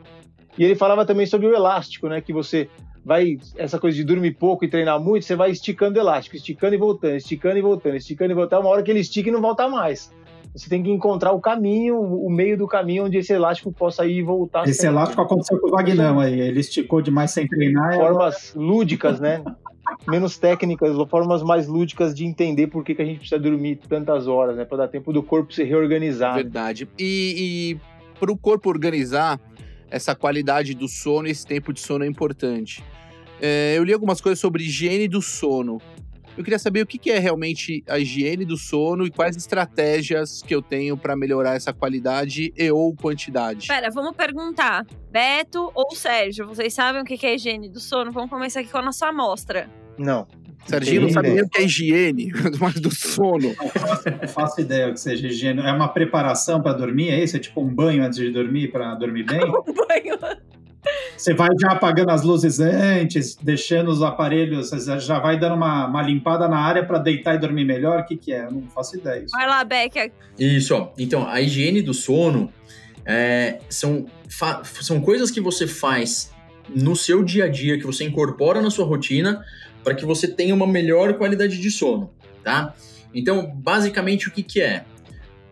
[0.58, 2.20] E ele falava também sobre o elástico, né?
[2.20, 2.68] Que você
[3.04, 6.74] vai essa coisa de dormir pouco e treinar muito, você vai esticando o elástico, esticando
[6.74, 9.40] e voltando, esticando e voltando, esticando e voltando, uma hora que ele estica e não
[9.40, 10.12] volta mais.
[10.54, 14.18] Você tem que encontrar o caminho, o meio do caminho onde esse elástico possa ir
[14.18, 14.68] e voltar.
[14.68, 16.38] Esse elástico aconteceu com o Vagnão aí.
[16.38, 17.94] Ele esticou demais sem treinar.
[17.94, 19.42] agora- formas lúdicas, né?
[20.06, 24.28] Menos técnicas, formas mais lúdicas de entender por que, que a gente precisa dormir tantas
[24.28, 24.64] horas, né?
[24.66, 26.36] Para dar tempo do corpo se reorganizar.
[26.36, 26.42] né?
[26.42, 26.86] Verdade.
[26.98, 29.40] E, e para o corpo organizar,
[29.92, 32.82] essa qualidade do sono, esse tempo de sono é importante.
[33.38, 35.78] É, eu li algumas coisas sobre higiene do sono.
[36.34, 40.40] Eu queria saber o que que é realmente a higiene do sono e quais estratégias
[40.40, 43.68] que eu tenho para melhorar essa qualidade e ou quantidade.
[43.68, 44.86] Pera, vamos perguntar.
[45.10, 48.10] Beto ou Sérgio, vocês sabem o que que é higiene do sono?
[48.10, 49.68] Vamos começar aqui com a nossa amostra.
[49.98, 50.26] Não.
[50.66, 53.54] Serginho não sabe nem o que é higiene, mas do sono.
[54.20, 55.60] Não faço ideia o que seja higiene.
[55.60, 57.36] É uma preparação para dormir, é isso?
[57.36, 59.40] É tipo um banho antes de dormir para dormir bem?
[59.52, 60.18] Um banho.
[61.16, 65.86] Você vai já apagando as luzes antes, deixando os aparelhos, você já vai dando uma,
[65.86, 68.00] uma limpada na área para deitar e dormir melhor?
[68.00, 68.44] O que, que é?
[68.44, 69.22] Eu não faço ideia.
[69.22, 69.36] Isso.
[69.36, 70.12] Vai lá, Beck.
[70.38, 70.92] Isso, ó.
[70.98, 72.52] Então, a higiene do sono
[73.04, 74.06] é, são,
[74.80, 76.32] são coisas que você faz
[76.74, 79.44] no seu dia a dia, que você incorpora na sua rotina,
[79.82, 82.12] para que você tenha uma melhor qualidade de sono,
[82.42, 82.74] tá?
[83.14, 84.84] Então, basicamente, o que, que é?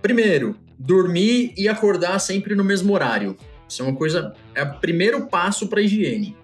[0.01, 3.37] Primeiro, dormir e acordar sempre no mesmo horário.
[3.69, 6.37] Isso é uma coisa, é o primeiro passo para higiene.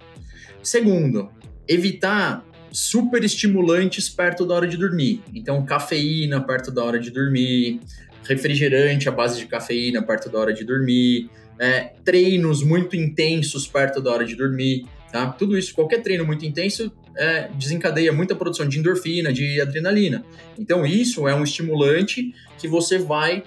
[0.62, 1.30] Segundo,
[1.66, 5.22] evitar super estimulantes perto da hora de dormir.
[5.34, 7.80] Então, cafeína perto da hora de dormir,
[8.24, 14.00] refrigerante à base de cafeína perto da hora de dormir, é, treinos muito intensos perto
[14.00, 15.28] da hora de dormir, tá?
[15.28, 20.24] Tudo isso, qualquer treino muito intenso é, desencadeia muita produção de endorfina, de adrenalina.
[20.58, 23.42] Então, isso é um estimulante que você vai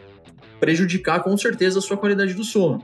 [0.60, 2.84] prejudicar com certeza a sua qualidade do sono.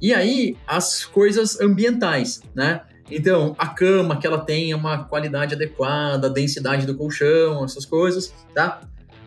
[0.00, 2.82] E aí, as coisas ambientais, né?
[3.10, 8.32] Então, a cama que ela tenha uma qualidade adequada, a densidade do colchão, essas coisas,
[8.54, 8.80] tá?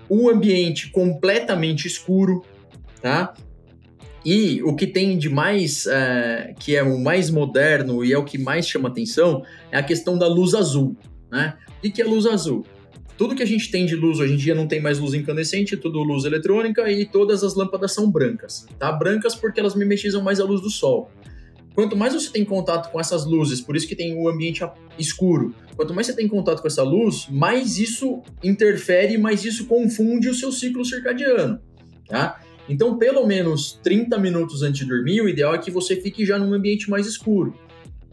[0.08, 2.44] O ambiente completamente escuro,
[3.02, 3.34] tá?
[4.26, 8.24] E o que tem de mais, é, que é o mais moderno e é o
[8.24, 10.96] que mais chama atenção, é a questão da luz azul,
[11.32, 11.58] né?
[11.84, 12.66] O que é luz azul?
[13.18, 15.78] Tudo que a gente tem de luz hoje em dia não tem mais luz incandescente,
[15.78, 18.92] tudo luz eletrônica e todas as lâmpadas são brancas, tá?
[18.92, 21.12] Brancas porque elas mimetizam mais a luz do sol.
[21.76, 24.64] Quanto mais você tem contato com essas luzes, por isso que tem o ambiente
[24.98, 30.30] escuro, quanto mais você tem contato com essa luz, mais isso interfere, mais isso confunde
[30.30, 31.60] o seu ciclo circadiano,
[32.08, 32.40] tá?
[32.68, 36.39] Então, pelo menos 30 minutos antes de dormir, o ideal é que você fique já
[36.39, 37.53] num ambiente mais escuro.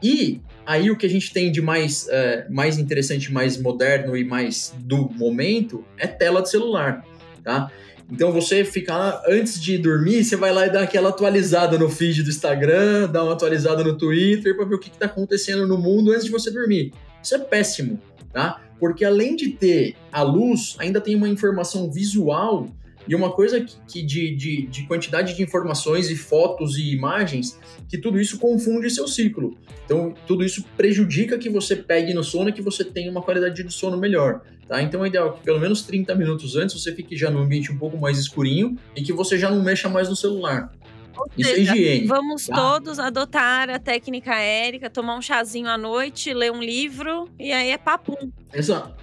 [0.02, 4.24] E aí o que a gente tem de mais, é, mais interessante, mais moderno e
[4.24, 7.04] mais do momento é tela de celular,
[7.44, 7.70] tá?
[8.10, 11.88] Então você fica lá, antes de dormir, você vai lá e dá aquela atualizada no
[11.88, 15.78] feed do Instagram, dá uma atualizada no Twitter para ver o que está acontecendo no
[15.78, 16.92] mundo antes de você dormir.
[17.22, 18.00] Isso é péssimo,
[18.32, 18.60] tá?
[18.80, 22.68] Porque além de ter a luz, ainda tem uma informação visual
[23.08, 27.58] e uma coisa que, que de, de, de, quantidade de informações e fotos e imagens,
[27.88, 29.56] que tudo isso confunde seu ciclo.
[29.84, 33.62] Então, tudo isso prejudica que você pegue no sono e que você tenha uma qualidade
[33.62, 34.42] de sono melhor.
[34.68, 34.80] Tá?
[34.80, 37.78] Então, é ideal que pelo menos 30 minutos antes você fique já no ambiente um
[37.78, 40.70] pouco mais escurinho e que você já não mexa mais no celular.
[41.16, 42.06] Ou Isso é seja, é higiene.
[42.06, 42.54] Vamos tá?
[42.54, 47.70] todos adotar a técnica Érica, tomar um chazinho à noite, ler um livro e aí
[47.70, 48.30] é papum.
[48.54, 48.94] Exato.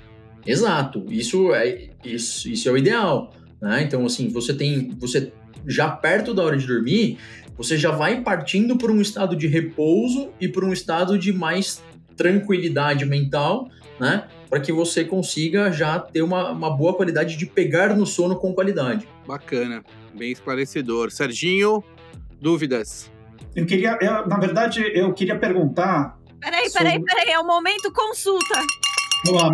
[0.46, 1.06] Exato.
[1.10, 3.34] Isso é, isso, isso é o ideal.
[3.62, 3.84] Né?
[3.84, 4.96] Então, assim, você tem.
[5.00, 5.32] Você
[5.66, 7.18] já perto da hora de dormir,
[7.58, 11.84] você já vai partindo por um estado de repouso e por um estado de mais
[12.16, 14.28] tranquilidade mental, né?
[14.50, 18.54] Para que você consiga já ter uma, uma boa qualidade de pegar no sono com
[18.54, 19.08] qualidade.
[19.28, 19.84] Bacana,
[20.16, 21.12] bem esclarecedor.
[21.12, 21.84] Serginho,
[22.40, 23.12] dúvidas?
[23.56, 26.18] Eu queria, eu, na verdade, eu queria perguntar.
[26.40, 26.86] Peraí, sobre...
[26.86, 28.56] peraí, peraí, é o momento consulta.
[29.26, 29.52] Vamos lá.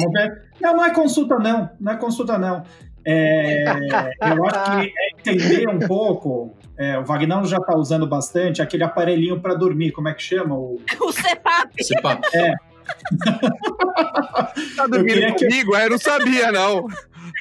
[0.62, 1.70] Não, não é consulta, não.
[1.80, 2.64] Não é consulta, não.
[3.06, 6.56] É, eu acho que é entender um pouco.
[6.78, 10.56] É, o Vagnão já está usando bastante aquele aparelhinho para dormir, como é que chama?
[10.56, 11.84] O, o CEPAP.
[11.84, 12.24] CEPAP.
[12.34, 12.54] É.
[14.76, 15.72] tá dormindo comigo?
[15.72, 15.78] Que...
[15.78, 16.88] É, eu não sabia, não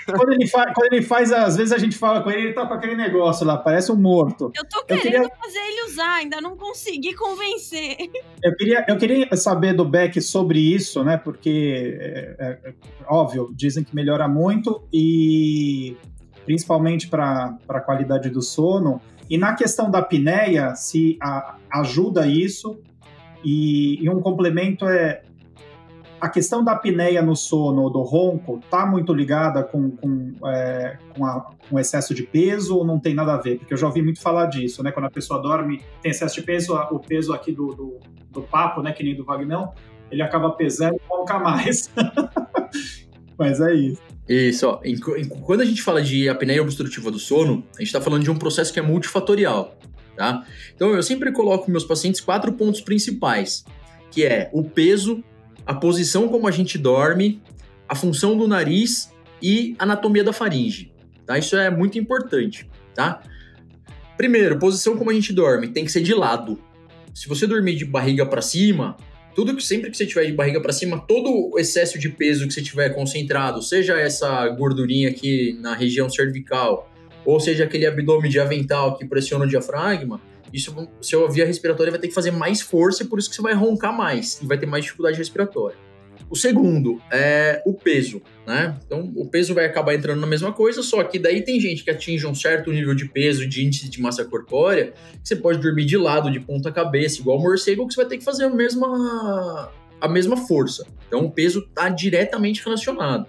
[0.06, 2.74] quando, ele quando ele faz, às vezes a gente fala com ele, ele tá com
[2.74, 4.50] aquele negócio lá, parece um morto.
[4.56, 5.36] Eu tô querendo eu queria...
[5.36, 7.96] fazer ele usar, ainda não consegui convencer.
[8.42, 11.16] Eu queria, eu queria saber do Beck sobre isso, né?
[11.16, 12.74] Porque, é, é, é
[13.06, 15.96] óbvio, dizem que melhora muito e
[16.44, 19.00] principalmente para a qualidade do sono.
[19.30, 22.80] E na questão da apneia, se a, ajuda isso.
[23.44, 25.22] E, e um complemento é
[26.22, 31.26] a questão da apneia no sono, do ronco, tá muito ligada com, com, é, com,
[31.26, 33.58] a, com excesso de peso ou não tem nada a ver?
[33.58, 34.92] Porque eu já ouvi muito falar disso, né?
[34.92, 37.98] Quando a pessoa dorme, tem excesso de peso, o peso aqui do, do,
[38.30, 38.92] do papo, né?
[38.92, 39.74] Que nem do Vagnão,
[40.12, 41.90] ele acaba pesando e ronca mais.
[43.36, 44.00] Mas é isso.
[44.28, 44.80] Isso, ó,
[45.40, 48.38] quando a gente fala de apneia obstrutiva do sono, a gente está falando de um
[48.38, 49.76] processo que é multifatorial,
[50.16, 50.46] tá?
[50.72, 53.64] Então eu sempre coloco meus pacientes quatro pontos principais,
[54.12, 55.24] que é o peso,
[55.66, 57.42] a posição como a gente dorme,
[57.88, 60.92] a função do nariz e anatomia da faringe.
[61.26, 61.38] Tá?
[61.38, 63.22] Isso é muito importante, tá?
[64.16, 66.58] Primeiro, posição como a gente dorme, tem que ser de lado.
[67.14, 68.96] Se você dormir de barriga para cima,
[69.34, 72.46] tudo que sempre que você tiver de barriga para cima, todo o excesso de peso
[72.46, 76.90] que você tiver concentrado, seja essa gordurinha aqui na região cervical,
[77.24, 80.20] ou seja aquele abdômen de avental que pressiona o diafragma,
[80.52, 83.54] isso seu via respiratória vai ter que fazer mais força, por isso que você vai
[83.54, 85.76] roncar mais e vai ter mais dificuldade respiratória.
[86.28, 88.78] O segundo é o peso, né?
[88.86, 91.90] Então, o peso vai acabar entrando na mesma coisa, só que daí tem gente que
[91.90, 95.84] atinge um certo nível de peso, de índice de massa corpórea, que você pode dormir
[95.84, 99.70] de lado, de ponta cabeça, igual morcego, que você vai ter que fazer a mesma,
[100.00, 100.86] a mesma força.
[101.06, 103.26] Então, o peso está diretamente relacionado.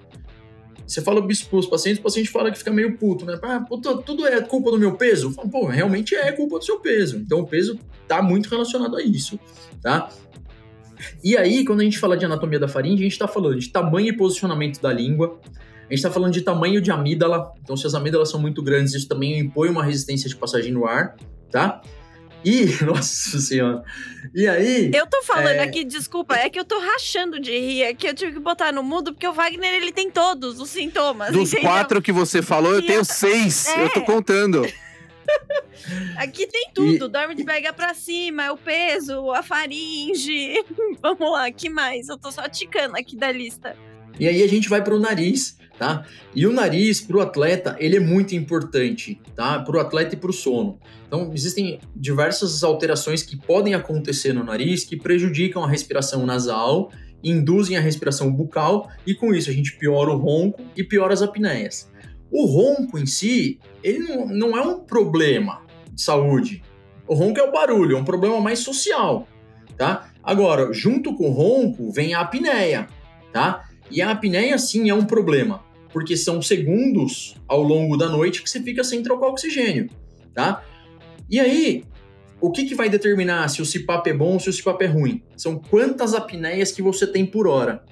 [0.85, 3.39] Você fala para os pacientes, o paciente fala que fica meio puto, né?
[3.41, 5.31] Ah, puta, tudo é culpa do meu peso?
[5.31, 7.17] Falo, Pô, realmente é culpa do seu peso.
[7.17, 9.39] Então o peso está muito relacionado a isso,
[9.81, 10.09] tá?
[11.23, 13.69] E aí, quando a gente fala de anatomia da faringe, a gente está falando de
[13.69, 17.85] tamanho e posicionamento da língua, a gente está falando de tamanho de amígdala, então se
[17.85, 21.15] as amígdalas são muito grandes, isso também impõe uma resistência de passagem no ar,
[21.51, 21.81] tá?
[22.43, 23.83] E, nossa senhora.
[24.33, 24.91] E aí.
[24.93, 25.63] Eu tô falando é...
[25.63, 28.71] aqui, desculpa, é que eu tô rachando de rir, é que eu tive que botar
[28.71, 31.31] no mudo, porque o Wagner ele tem todos os sintomas.
[31.31, 31.69] Dos entendeu?
[31.69, 33.67] quatro que você falou, eu E tenho eu- seis.
[33.67, 33.85] É.
[33.85, 34.65] Eu tô contando.
[36.17, 40.63] Aqui tem tudo, dorme de barriga pra cima, é o peso, a faringe.
[41.01, 42.07] Vamos lá, que mais?
[42.07, 43.75] Eu tô só ticando aqui da lista.
[44.19, 46.05] E aí a gente vai para o nariz, tá?
[46.35, 49.59] E o nariz para o atleta, ele é muito importante, tá?
[49.59, 50.79] Para o atleta e para o sono.
[51.07, 56.91] Então, existem diversas alterações que podem acontecer no nariz que prejudicam a respiração nasal,
[57.23, 61.21] induzem a respiração bucal e com isso a gente piora o ronco e piora as
[61.21, 61.89] apneias.
[62.31, 65.61] O ronco em si, ele não, não é um problema
[65.91, 66.63] de saúde.
[67.07, 69.27] O ronco é o barulho, é um problema mais social,
[69.77, 70.09] tá?
[70.23, 72.87] Agora, junto com o ronco vem a apneia,
[73.31, 73.69] tá?
[73.93, 78.49] E a apneia, sim, é um problema, porque são segundos ao longo da noite que
[78.49, 79.87] você fica sem trocar oxigênio,
[80.33, 80.63] tá?
[81.29, 81.83] E aí,
[82.41, 84.87] o que, que vai determinar se o CPAP é bom ou se o CPAP é
[84.87, 85.21] ruim?
[85.37, 87.83] São quantas apneias que você tem por hora,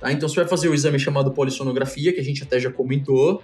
[0.00, 0.10] tá?
[0.10, 3.42] Então, você vai fazer o exame chamado polissonografia, que a gente até já comentou,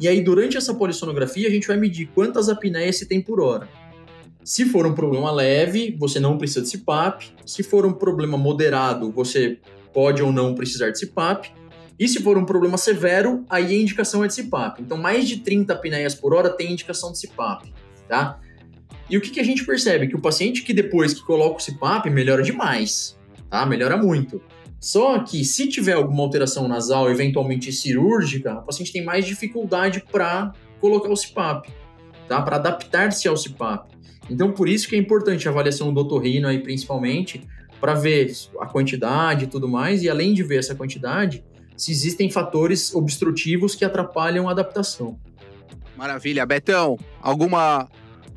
[0.00, 3.68] e aí, durante essa polissonografia, a gente vai medir quantas apneias se tem por hora.
[4.42, 7.30] Se for um problema leve, você não precisa de CPAP.
[7.44, 9.58] Se for um problema moderado, você
[9.92, 11.52] pode ou não precisar de CPAP.
[11.98, 14.82] E se for um problema severo, aí a indicação é de CPAP.
[14.82, 17.72] Então, mais de 30 apneias por hora tem indicação de CPAP,
[18.08, 18.38] tá?
[19.10, 20.06] E o que, que a gente percebe?
[20.06, 23.18] Que o paciente que depois que coloca o CPAP melhora demais,
[23.50, 23.66] tá?
[23.66, 24.40] Melhora muito.
[24.80, 30.52] Só que se tiver alguma alteração nasal, eventualmente cirúrgica, o paciente tem mais dificuldade para
[30.80, 31.68] colocar o CPAP,
[32.28, 32.40] tá?
[32.42, 33.98] Para adaptar-se ao CPAP.
[34.30, 37.42] Então, por isso que é importante a avaliação do otorrino aí, principalmente,
[37.80, 41.44] para ver a quantidade e tudo mais, e além de ver essa quantidade,
[41.76, 45.18] se existem fatores obstrutivos que atrapalham a adaptação.
[45.96, 46.44] Maravilha.
[46.44, 47.88] Betão, alguma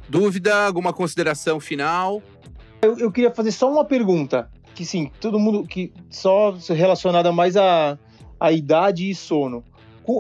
[0.08, 2.22] dúvida, alguma consideração final?
[2.82, 7.56] Eu, eu queria fazer só uma pergunta, que sim, todo mundo que só relacionada mais
[7.56, 7.98] à,
[8.39, 9.64] à idade e sono.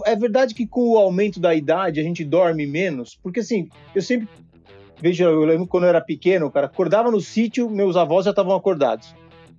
[0.05, 3.17] É verdade que com o aumento da idade a gente dorme menos?
[3.21, 4.29] Porque assim, eu sempre
[5.01, 8.55] vejo, eu lembro quando eu era pequeno, cara, acordava no sítio, meus avós já estavam
[8.55, 9.13] acordados.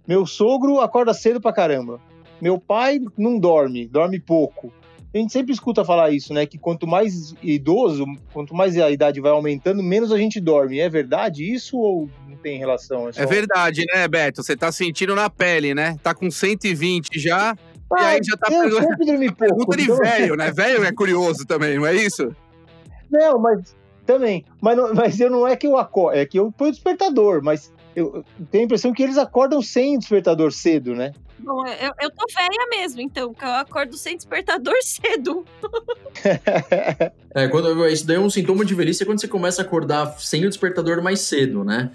[0.06, 2.00] Meu sogro acorda cedo pra caramba.
[2.40, 4.72] Meu pai não dorme, dorme pouco.
[5.14, 6.46] A gente sempre escuta falar isso, né?
[6.46, 10.80] Que quanto mais idoso, quanto mais a idade vai aumentando, menos a gente dorme.
[10.80, 13.12] É verdade isso ou não tem relação?
[13.12, 14.42] só- É verdade, né, Beto?
[14.42, 15.96] Você tá sentindo na pele, né?
[16.02, 17.54] Tá com 120 já.
[17.92, 19.66] Ah, aí já tá eu sempre dormi pouco.
[19.66, 20.50] Pergunta de então- velho, né?
[20.50, 22.34] Velho é curioso também, não é isso?
[23.10, 23.76] Não, mas
[24.06, 24.44] também.
[24.60, 27.42] Mas, não- mas eu não é que eu acordo, é que eu ponho o despertador,
[27.42, 31.12] mas eu eu tenho a impressão que eles acordam sem despertador cedo, né?
[31.38, 35.44] Bom, eu, eu tô velha mesmo, então, que eu acordo sem despertador cedo.
[37.34, 40.18] É, quando, isso daí é um sintoma de velhice é quando você começa a acordar
[40.20, 41.90] sem o despertador mais cedo, né?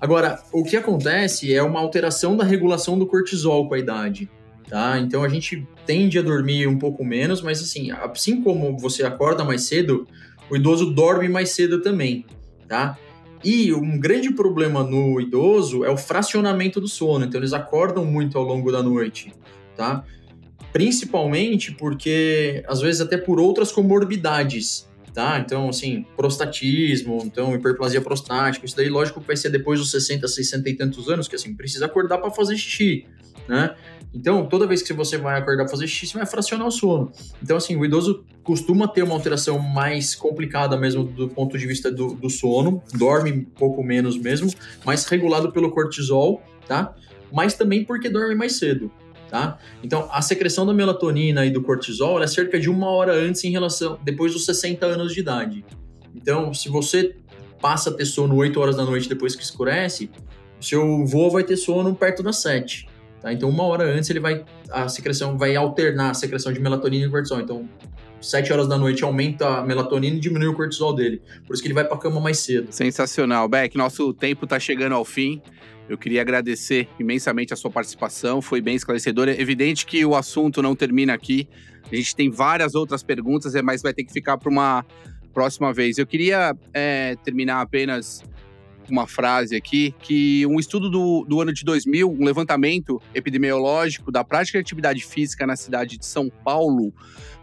[0.00, 4.30] Agora, o que acontece é uma alteração da regulação do cortisol com a idade,
[4.68, 4.98] tá?
[4.98, 9.44] Então a gente tende a dormir um pouco menos, mas assim, assim como você acorda
[9.44, 10.06] mais cedo,
[10.50, 12.24] o idoso dorme mais cedo também,
[12.66, 12.98] tá?
[13.44, 18.36] E um grande problema no idoso é o fracionamento do sono, então eles acordam muito
[18.36, 19.32] ao longo da noite,
[19.76, 20.04] tá?
[20.72, 25.38] Principalmente porque, às vezes, até por outras comorbidades, tá?
[25.38, 30.68] Então, assim, prostatismo, então, hiperplasia prostática, isso daí, lógico vai ser depois dos 60, 60
[30.68, 33.06] e tantos anos, que, assim, precisa acordar para fazer xixi,
[33.48, 33.74] né?
[34.14, 37.12] Então, toda vez que você vai acordar fazer xixi, você vai fracionar o sono.
[37.42, 41.90] Então, assim, o idoso costuma ter uma alteração mais complicada mesmo do ponto de vista
[41.90, 44.50] do, do sono, dorme um pouco menos mesmo,
[44.84, 46.94] mais regulado pelo cortisol, tá?
[47.30, 48.90] Mas também porque dorme mais cedo,
[49.28, 49.58] tá?
[49.82, 53.50] Então, a secreção da melatonina e do cortisol é cerca de uma hora antes em
[53.50, 55.64] relação, depois dos 60 anos de idade.
[56.14, 57.14] Então, se você
[57.60, 60.10] passa a ter sono 8 horas da noite depois que escurece,
[60.58, 62.88] o seu voo vai ter sono perto das 7.
[63.20, 63.32] Tá?
[63.32, 67.10] Então, uma hora antes ele vai a secreção vai alternar a secreção de melatonina e
[67.10, 67.40] cortisol.
[67.40, 67.68] Então,
[68.20, 71.22] 7 horas da noite aumenta a melatonina e diminui o cortisol dele.
[71.46, 72.68] Por isso que ele vai pra cama mais cedo.
[72.70, 73.48] Sensacional.
[73.48, 75.40] Beck, nosso tempo tá chegando ao fim.
[75.88, 79.34] Eu queria agradecer imensamente a sua participação, foi bem esclarecedora.
[79.34, 81.48] É evidente que o assunto não termina aqui.
[81.90, 84.84] A gente tem várias outras perguntas, é, mas vai ter que ficar para uma
[85.32, 85.96] próxima vez.
[85.96, 88.22] Eu queria é, terminar apenas
[88.90, 94.24] uma frase aqui, que um estudo do, do ano de 2000, um levantamento epidemiológico da
[94.24, 96.92] prática de atividade física na cidade de São Paulo,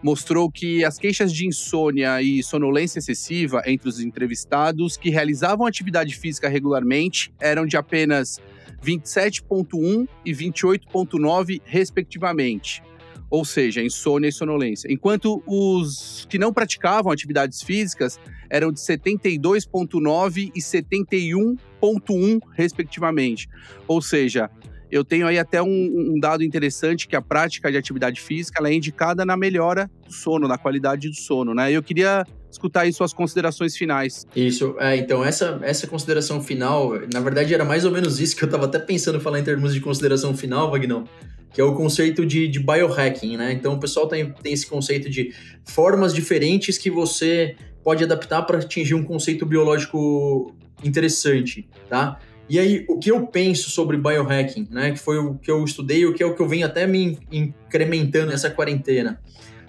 [0.01, 6.15] mostrou que as queixas de insônia e sonolência excessiva entre os entrevistados que realizavam atividade
[6.15, 8.39] física regularmente eram de apenas
[8.83, 12.83] 27,1 e 28,9, respectivamente.
[13.30, 14.91] Ou seja, insônia e sonolência.
[14.91, 23.47] Enquanto os que não praticavam atividades físicas eram de 72,9 e 71,1, respectivamente.
[23.88, 24.49] Ou seja,
[24.91, 28.74] eu tenho aí até um, um, dado interessante que a prática de atividade física é
[28.74, 31.72] indicada na melhora do sono, na qualidade do sono, né?
[31.72, 32.26] Eu queria
[32.56, 34.26] escutar aí suas considerações finais.
[34.36, 38.43] Isso, é, então essa, essa consideração final, na verdade era mais ou menos isso que
[38.43, 41.06] eu estava até pensando falar em termos de consideração final, Vagnão,
[41.53, 43.53] que é o conceito de, de biohacking, né?
[43.53, 45.34] Então o pessoal tem, tem esse conceito de
[45.64, 52.20] formas diferentes que você pode adaptar para atingir um conceito biológico interessante, tá?
[52.47, 54.91] E aí, o que eu penso sobre biohacking, né?
[54.91, 57.18] Que foi o que eu estudei, o que é o que eu venho até me
[57.32, 59.20] incrementando nessa quarentena.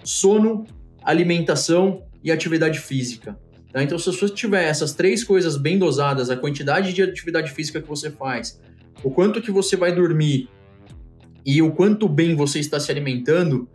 [0.03, 0.65] Sono,
[1.03, 3.37] alimentação e atividade física.
[3.71, 3.83] Tá?
[3.83, 7.87] Então, se você tiver essas três coisas bem dosadas, a quantidade de atividade física que
[7.87, 8.59] você faz,
[9.03, 10.49] o quanto que você vai dormir
[11.45, 13.69] e o quanto bem você está se alimentando,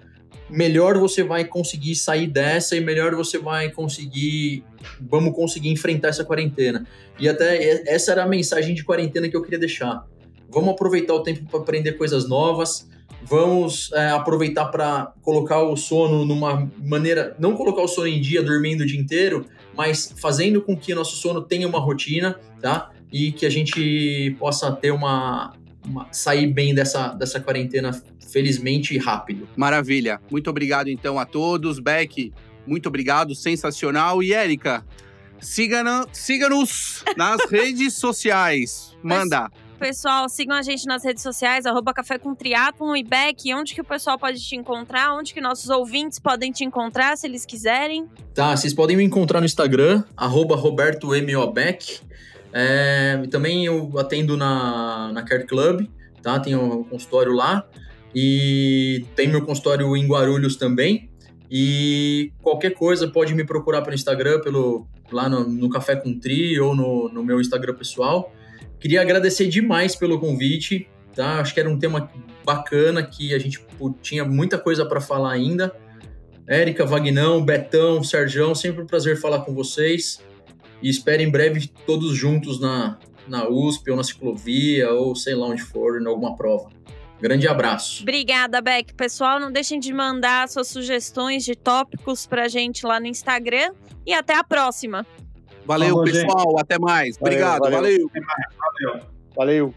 [0.50, 4.64] melhor você vai conseguir sair dessa e melhor você vai conseguir,
[5.00, 6.86] vamos conseguir enfrentar essa quarentena.
[7.18, 10.06] E até essa era a mensagem de quarentena que eu queria deixar.
[10.50, 12.86] Vamos aproveitar o tempo para aprender coisas novas,
[13.24, 18.42] vamos é, aproveitar para colocar o sono numa maneira, não colocar o sono em dia
[18.42, 19.46] dormindo o dia inteiro,
[19.76, 22.90] mas fazendo com que nosso sono tenha uma rotina, tá?
[23.12, 25.54] E que a gente possa ter uma,
[25.86, 27.92] uma sair bem dessa, dessa quarentena
[28.32, 29.46] felizmente rápido.
[29.56, 30.20] Maravilha.
[30.30, 31.78] Muito obrigado então a todos.
[31.78, 32.32] Beck,
[32.66, 34.22] muito obrigado, sensacional.
[34.22, 34.84] E Érica,
[35.38, 36.48] siga-nos siga
[37.16, 38.96] nas redes sociais.
[39.02, 39.50] Manda.
[39.82, 43.04] Pessoal, sigam a gente nas redes sociais, arroba Café com Triatlon e.
[43.52, 45.12] Onde que o pessoal pode te encontrar?
[45.12, 48.06] Onde que nossos ouvintes podem te encontrar, se eles quiserem?
[48.32, 50.54] Tá, vocês podem me encontrar no Instagram, arroba.
[52.52, 55.88] É, também eu atendo na, na Care Club,
[56.22, 56.38] tá?
[56.38, 57.66] Tenho um consultório lá.
[58.14, 61.10] E tem meu consultório em Guarulhos também.
[61.50, 66.60] E qualquer coisa pode me procurar pelo Instagram, pelo, lá no, no Café com Tri
[66.60, 68.32] ou no, no meu Instagram pessoal.
[68.82, 71.38] Queria agradecer demais pelo convite, tá?
[71.38, 72.10] Acho que era um tema
[72.44, 73.64] bacana que a gente
[74.02, 75.72] tinha muita coisa para falar ainda.
[76.48, 80.20] Érica, Vagnão, Betão, Serjão, sempre um prazer falar com vocês.
[80.82, 85.46] E espero em breve todos juntos na, na USP ou na ciclovia ou sei lá
[85.46, 86.68] onde for, em alguma prova.
[87.20, 88.02] Grande abraço.
[88.02, 88.94] Obrigada, Beck.
[88.94, 93.74] Pessoal, não deixem de mandar suas sugestões de tópicos pra gente lá no Instagram.
[94.04, 95.06] E até a próxima.
[95.64, 96.50] Valeu, Falou, pessoal.
[96.50, 96.60] Gente.
[96.60, 97.18] Até mais.
[97.18, 97.70] Valeu, Obrigado.
[97.70, 98.10] Valeu.
[98.10, 99.00] Valeu.
[99.36, 99.74] valeu.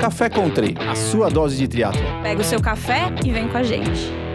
[0.00, 2.02] Café Country, a sua dose de triatlo.
[2.22, 4.29] Pega o seu café e vem com a gente.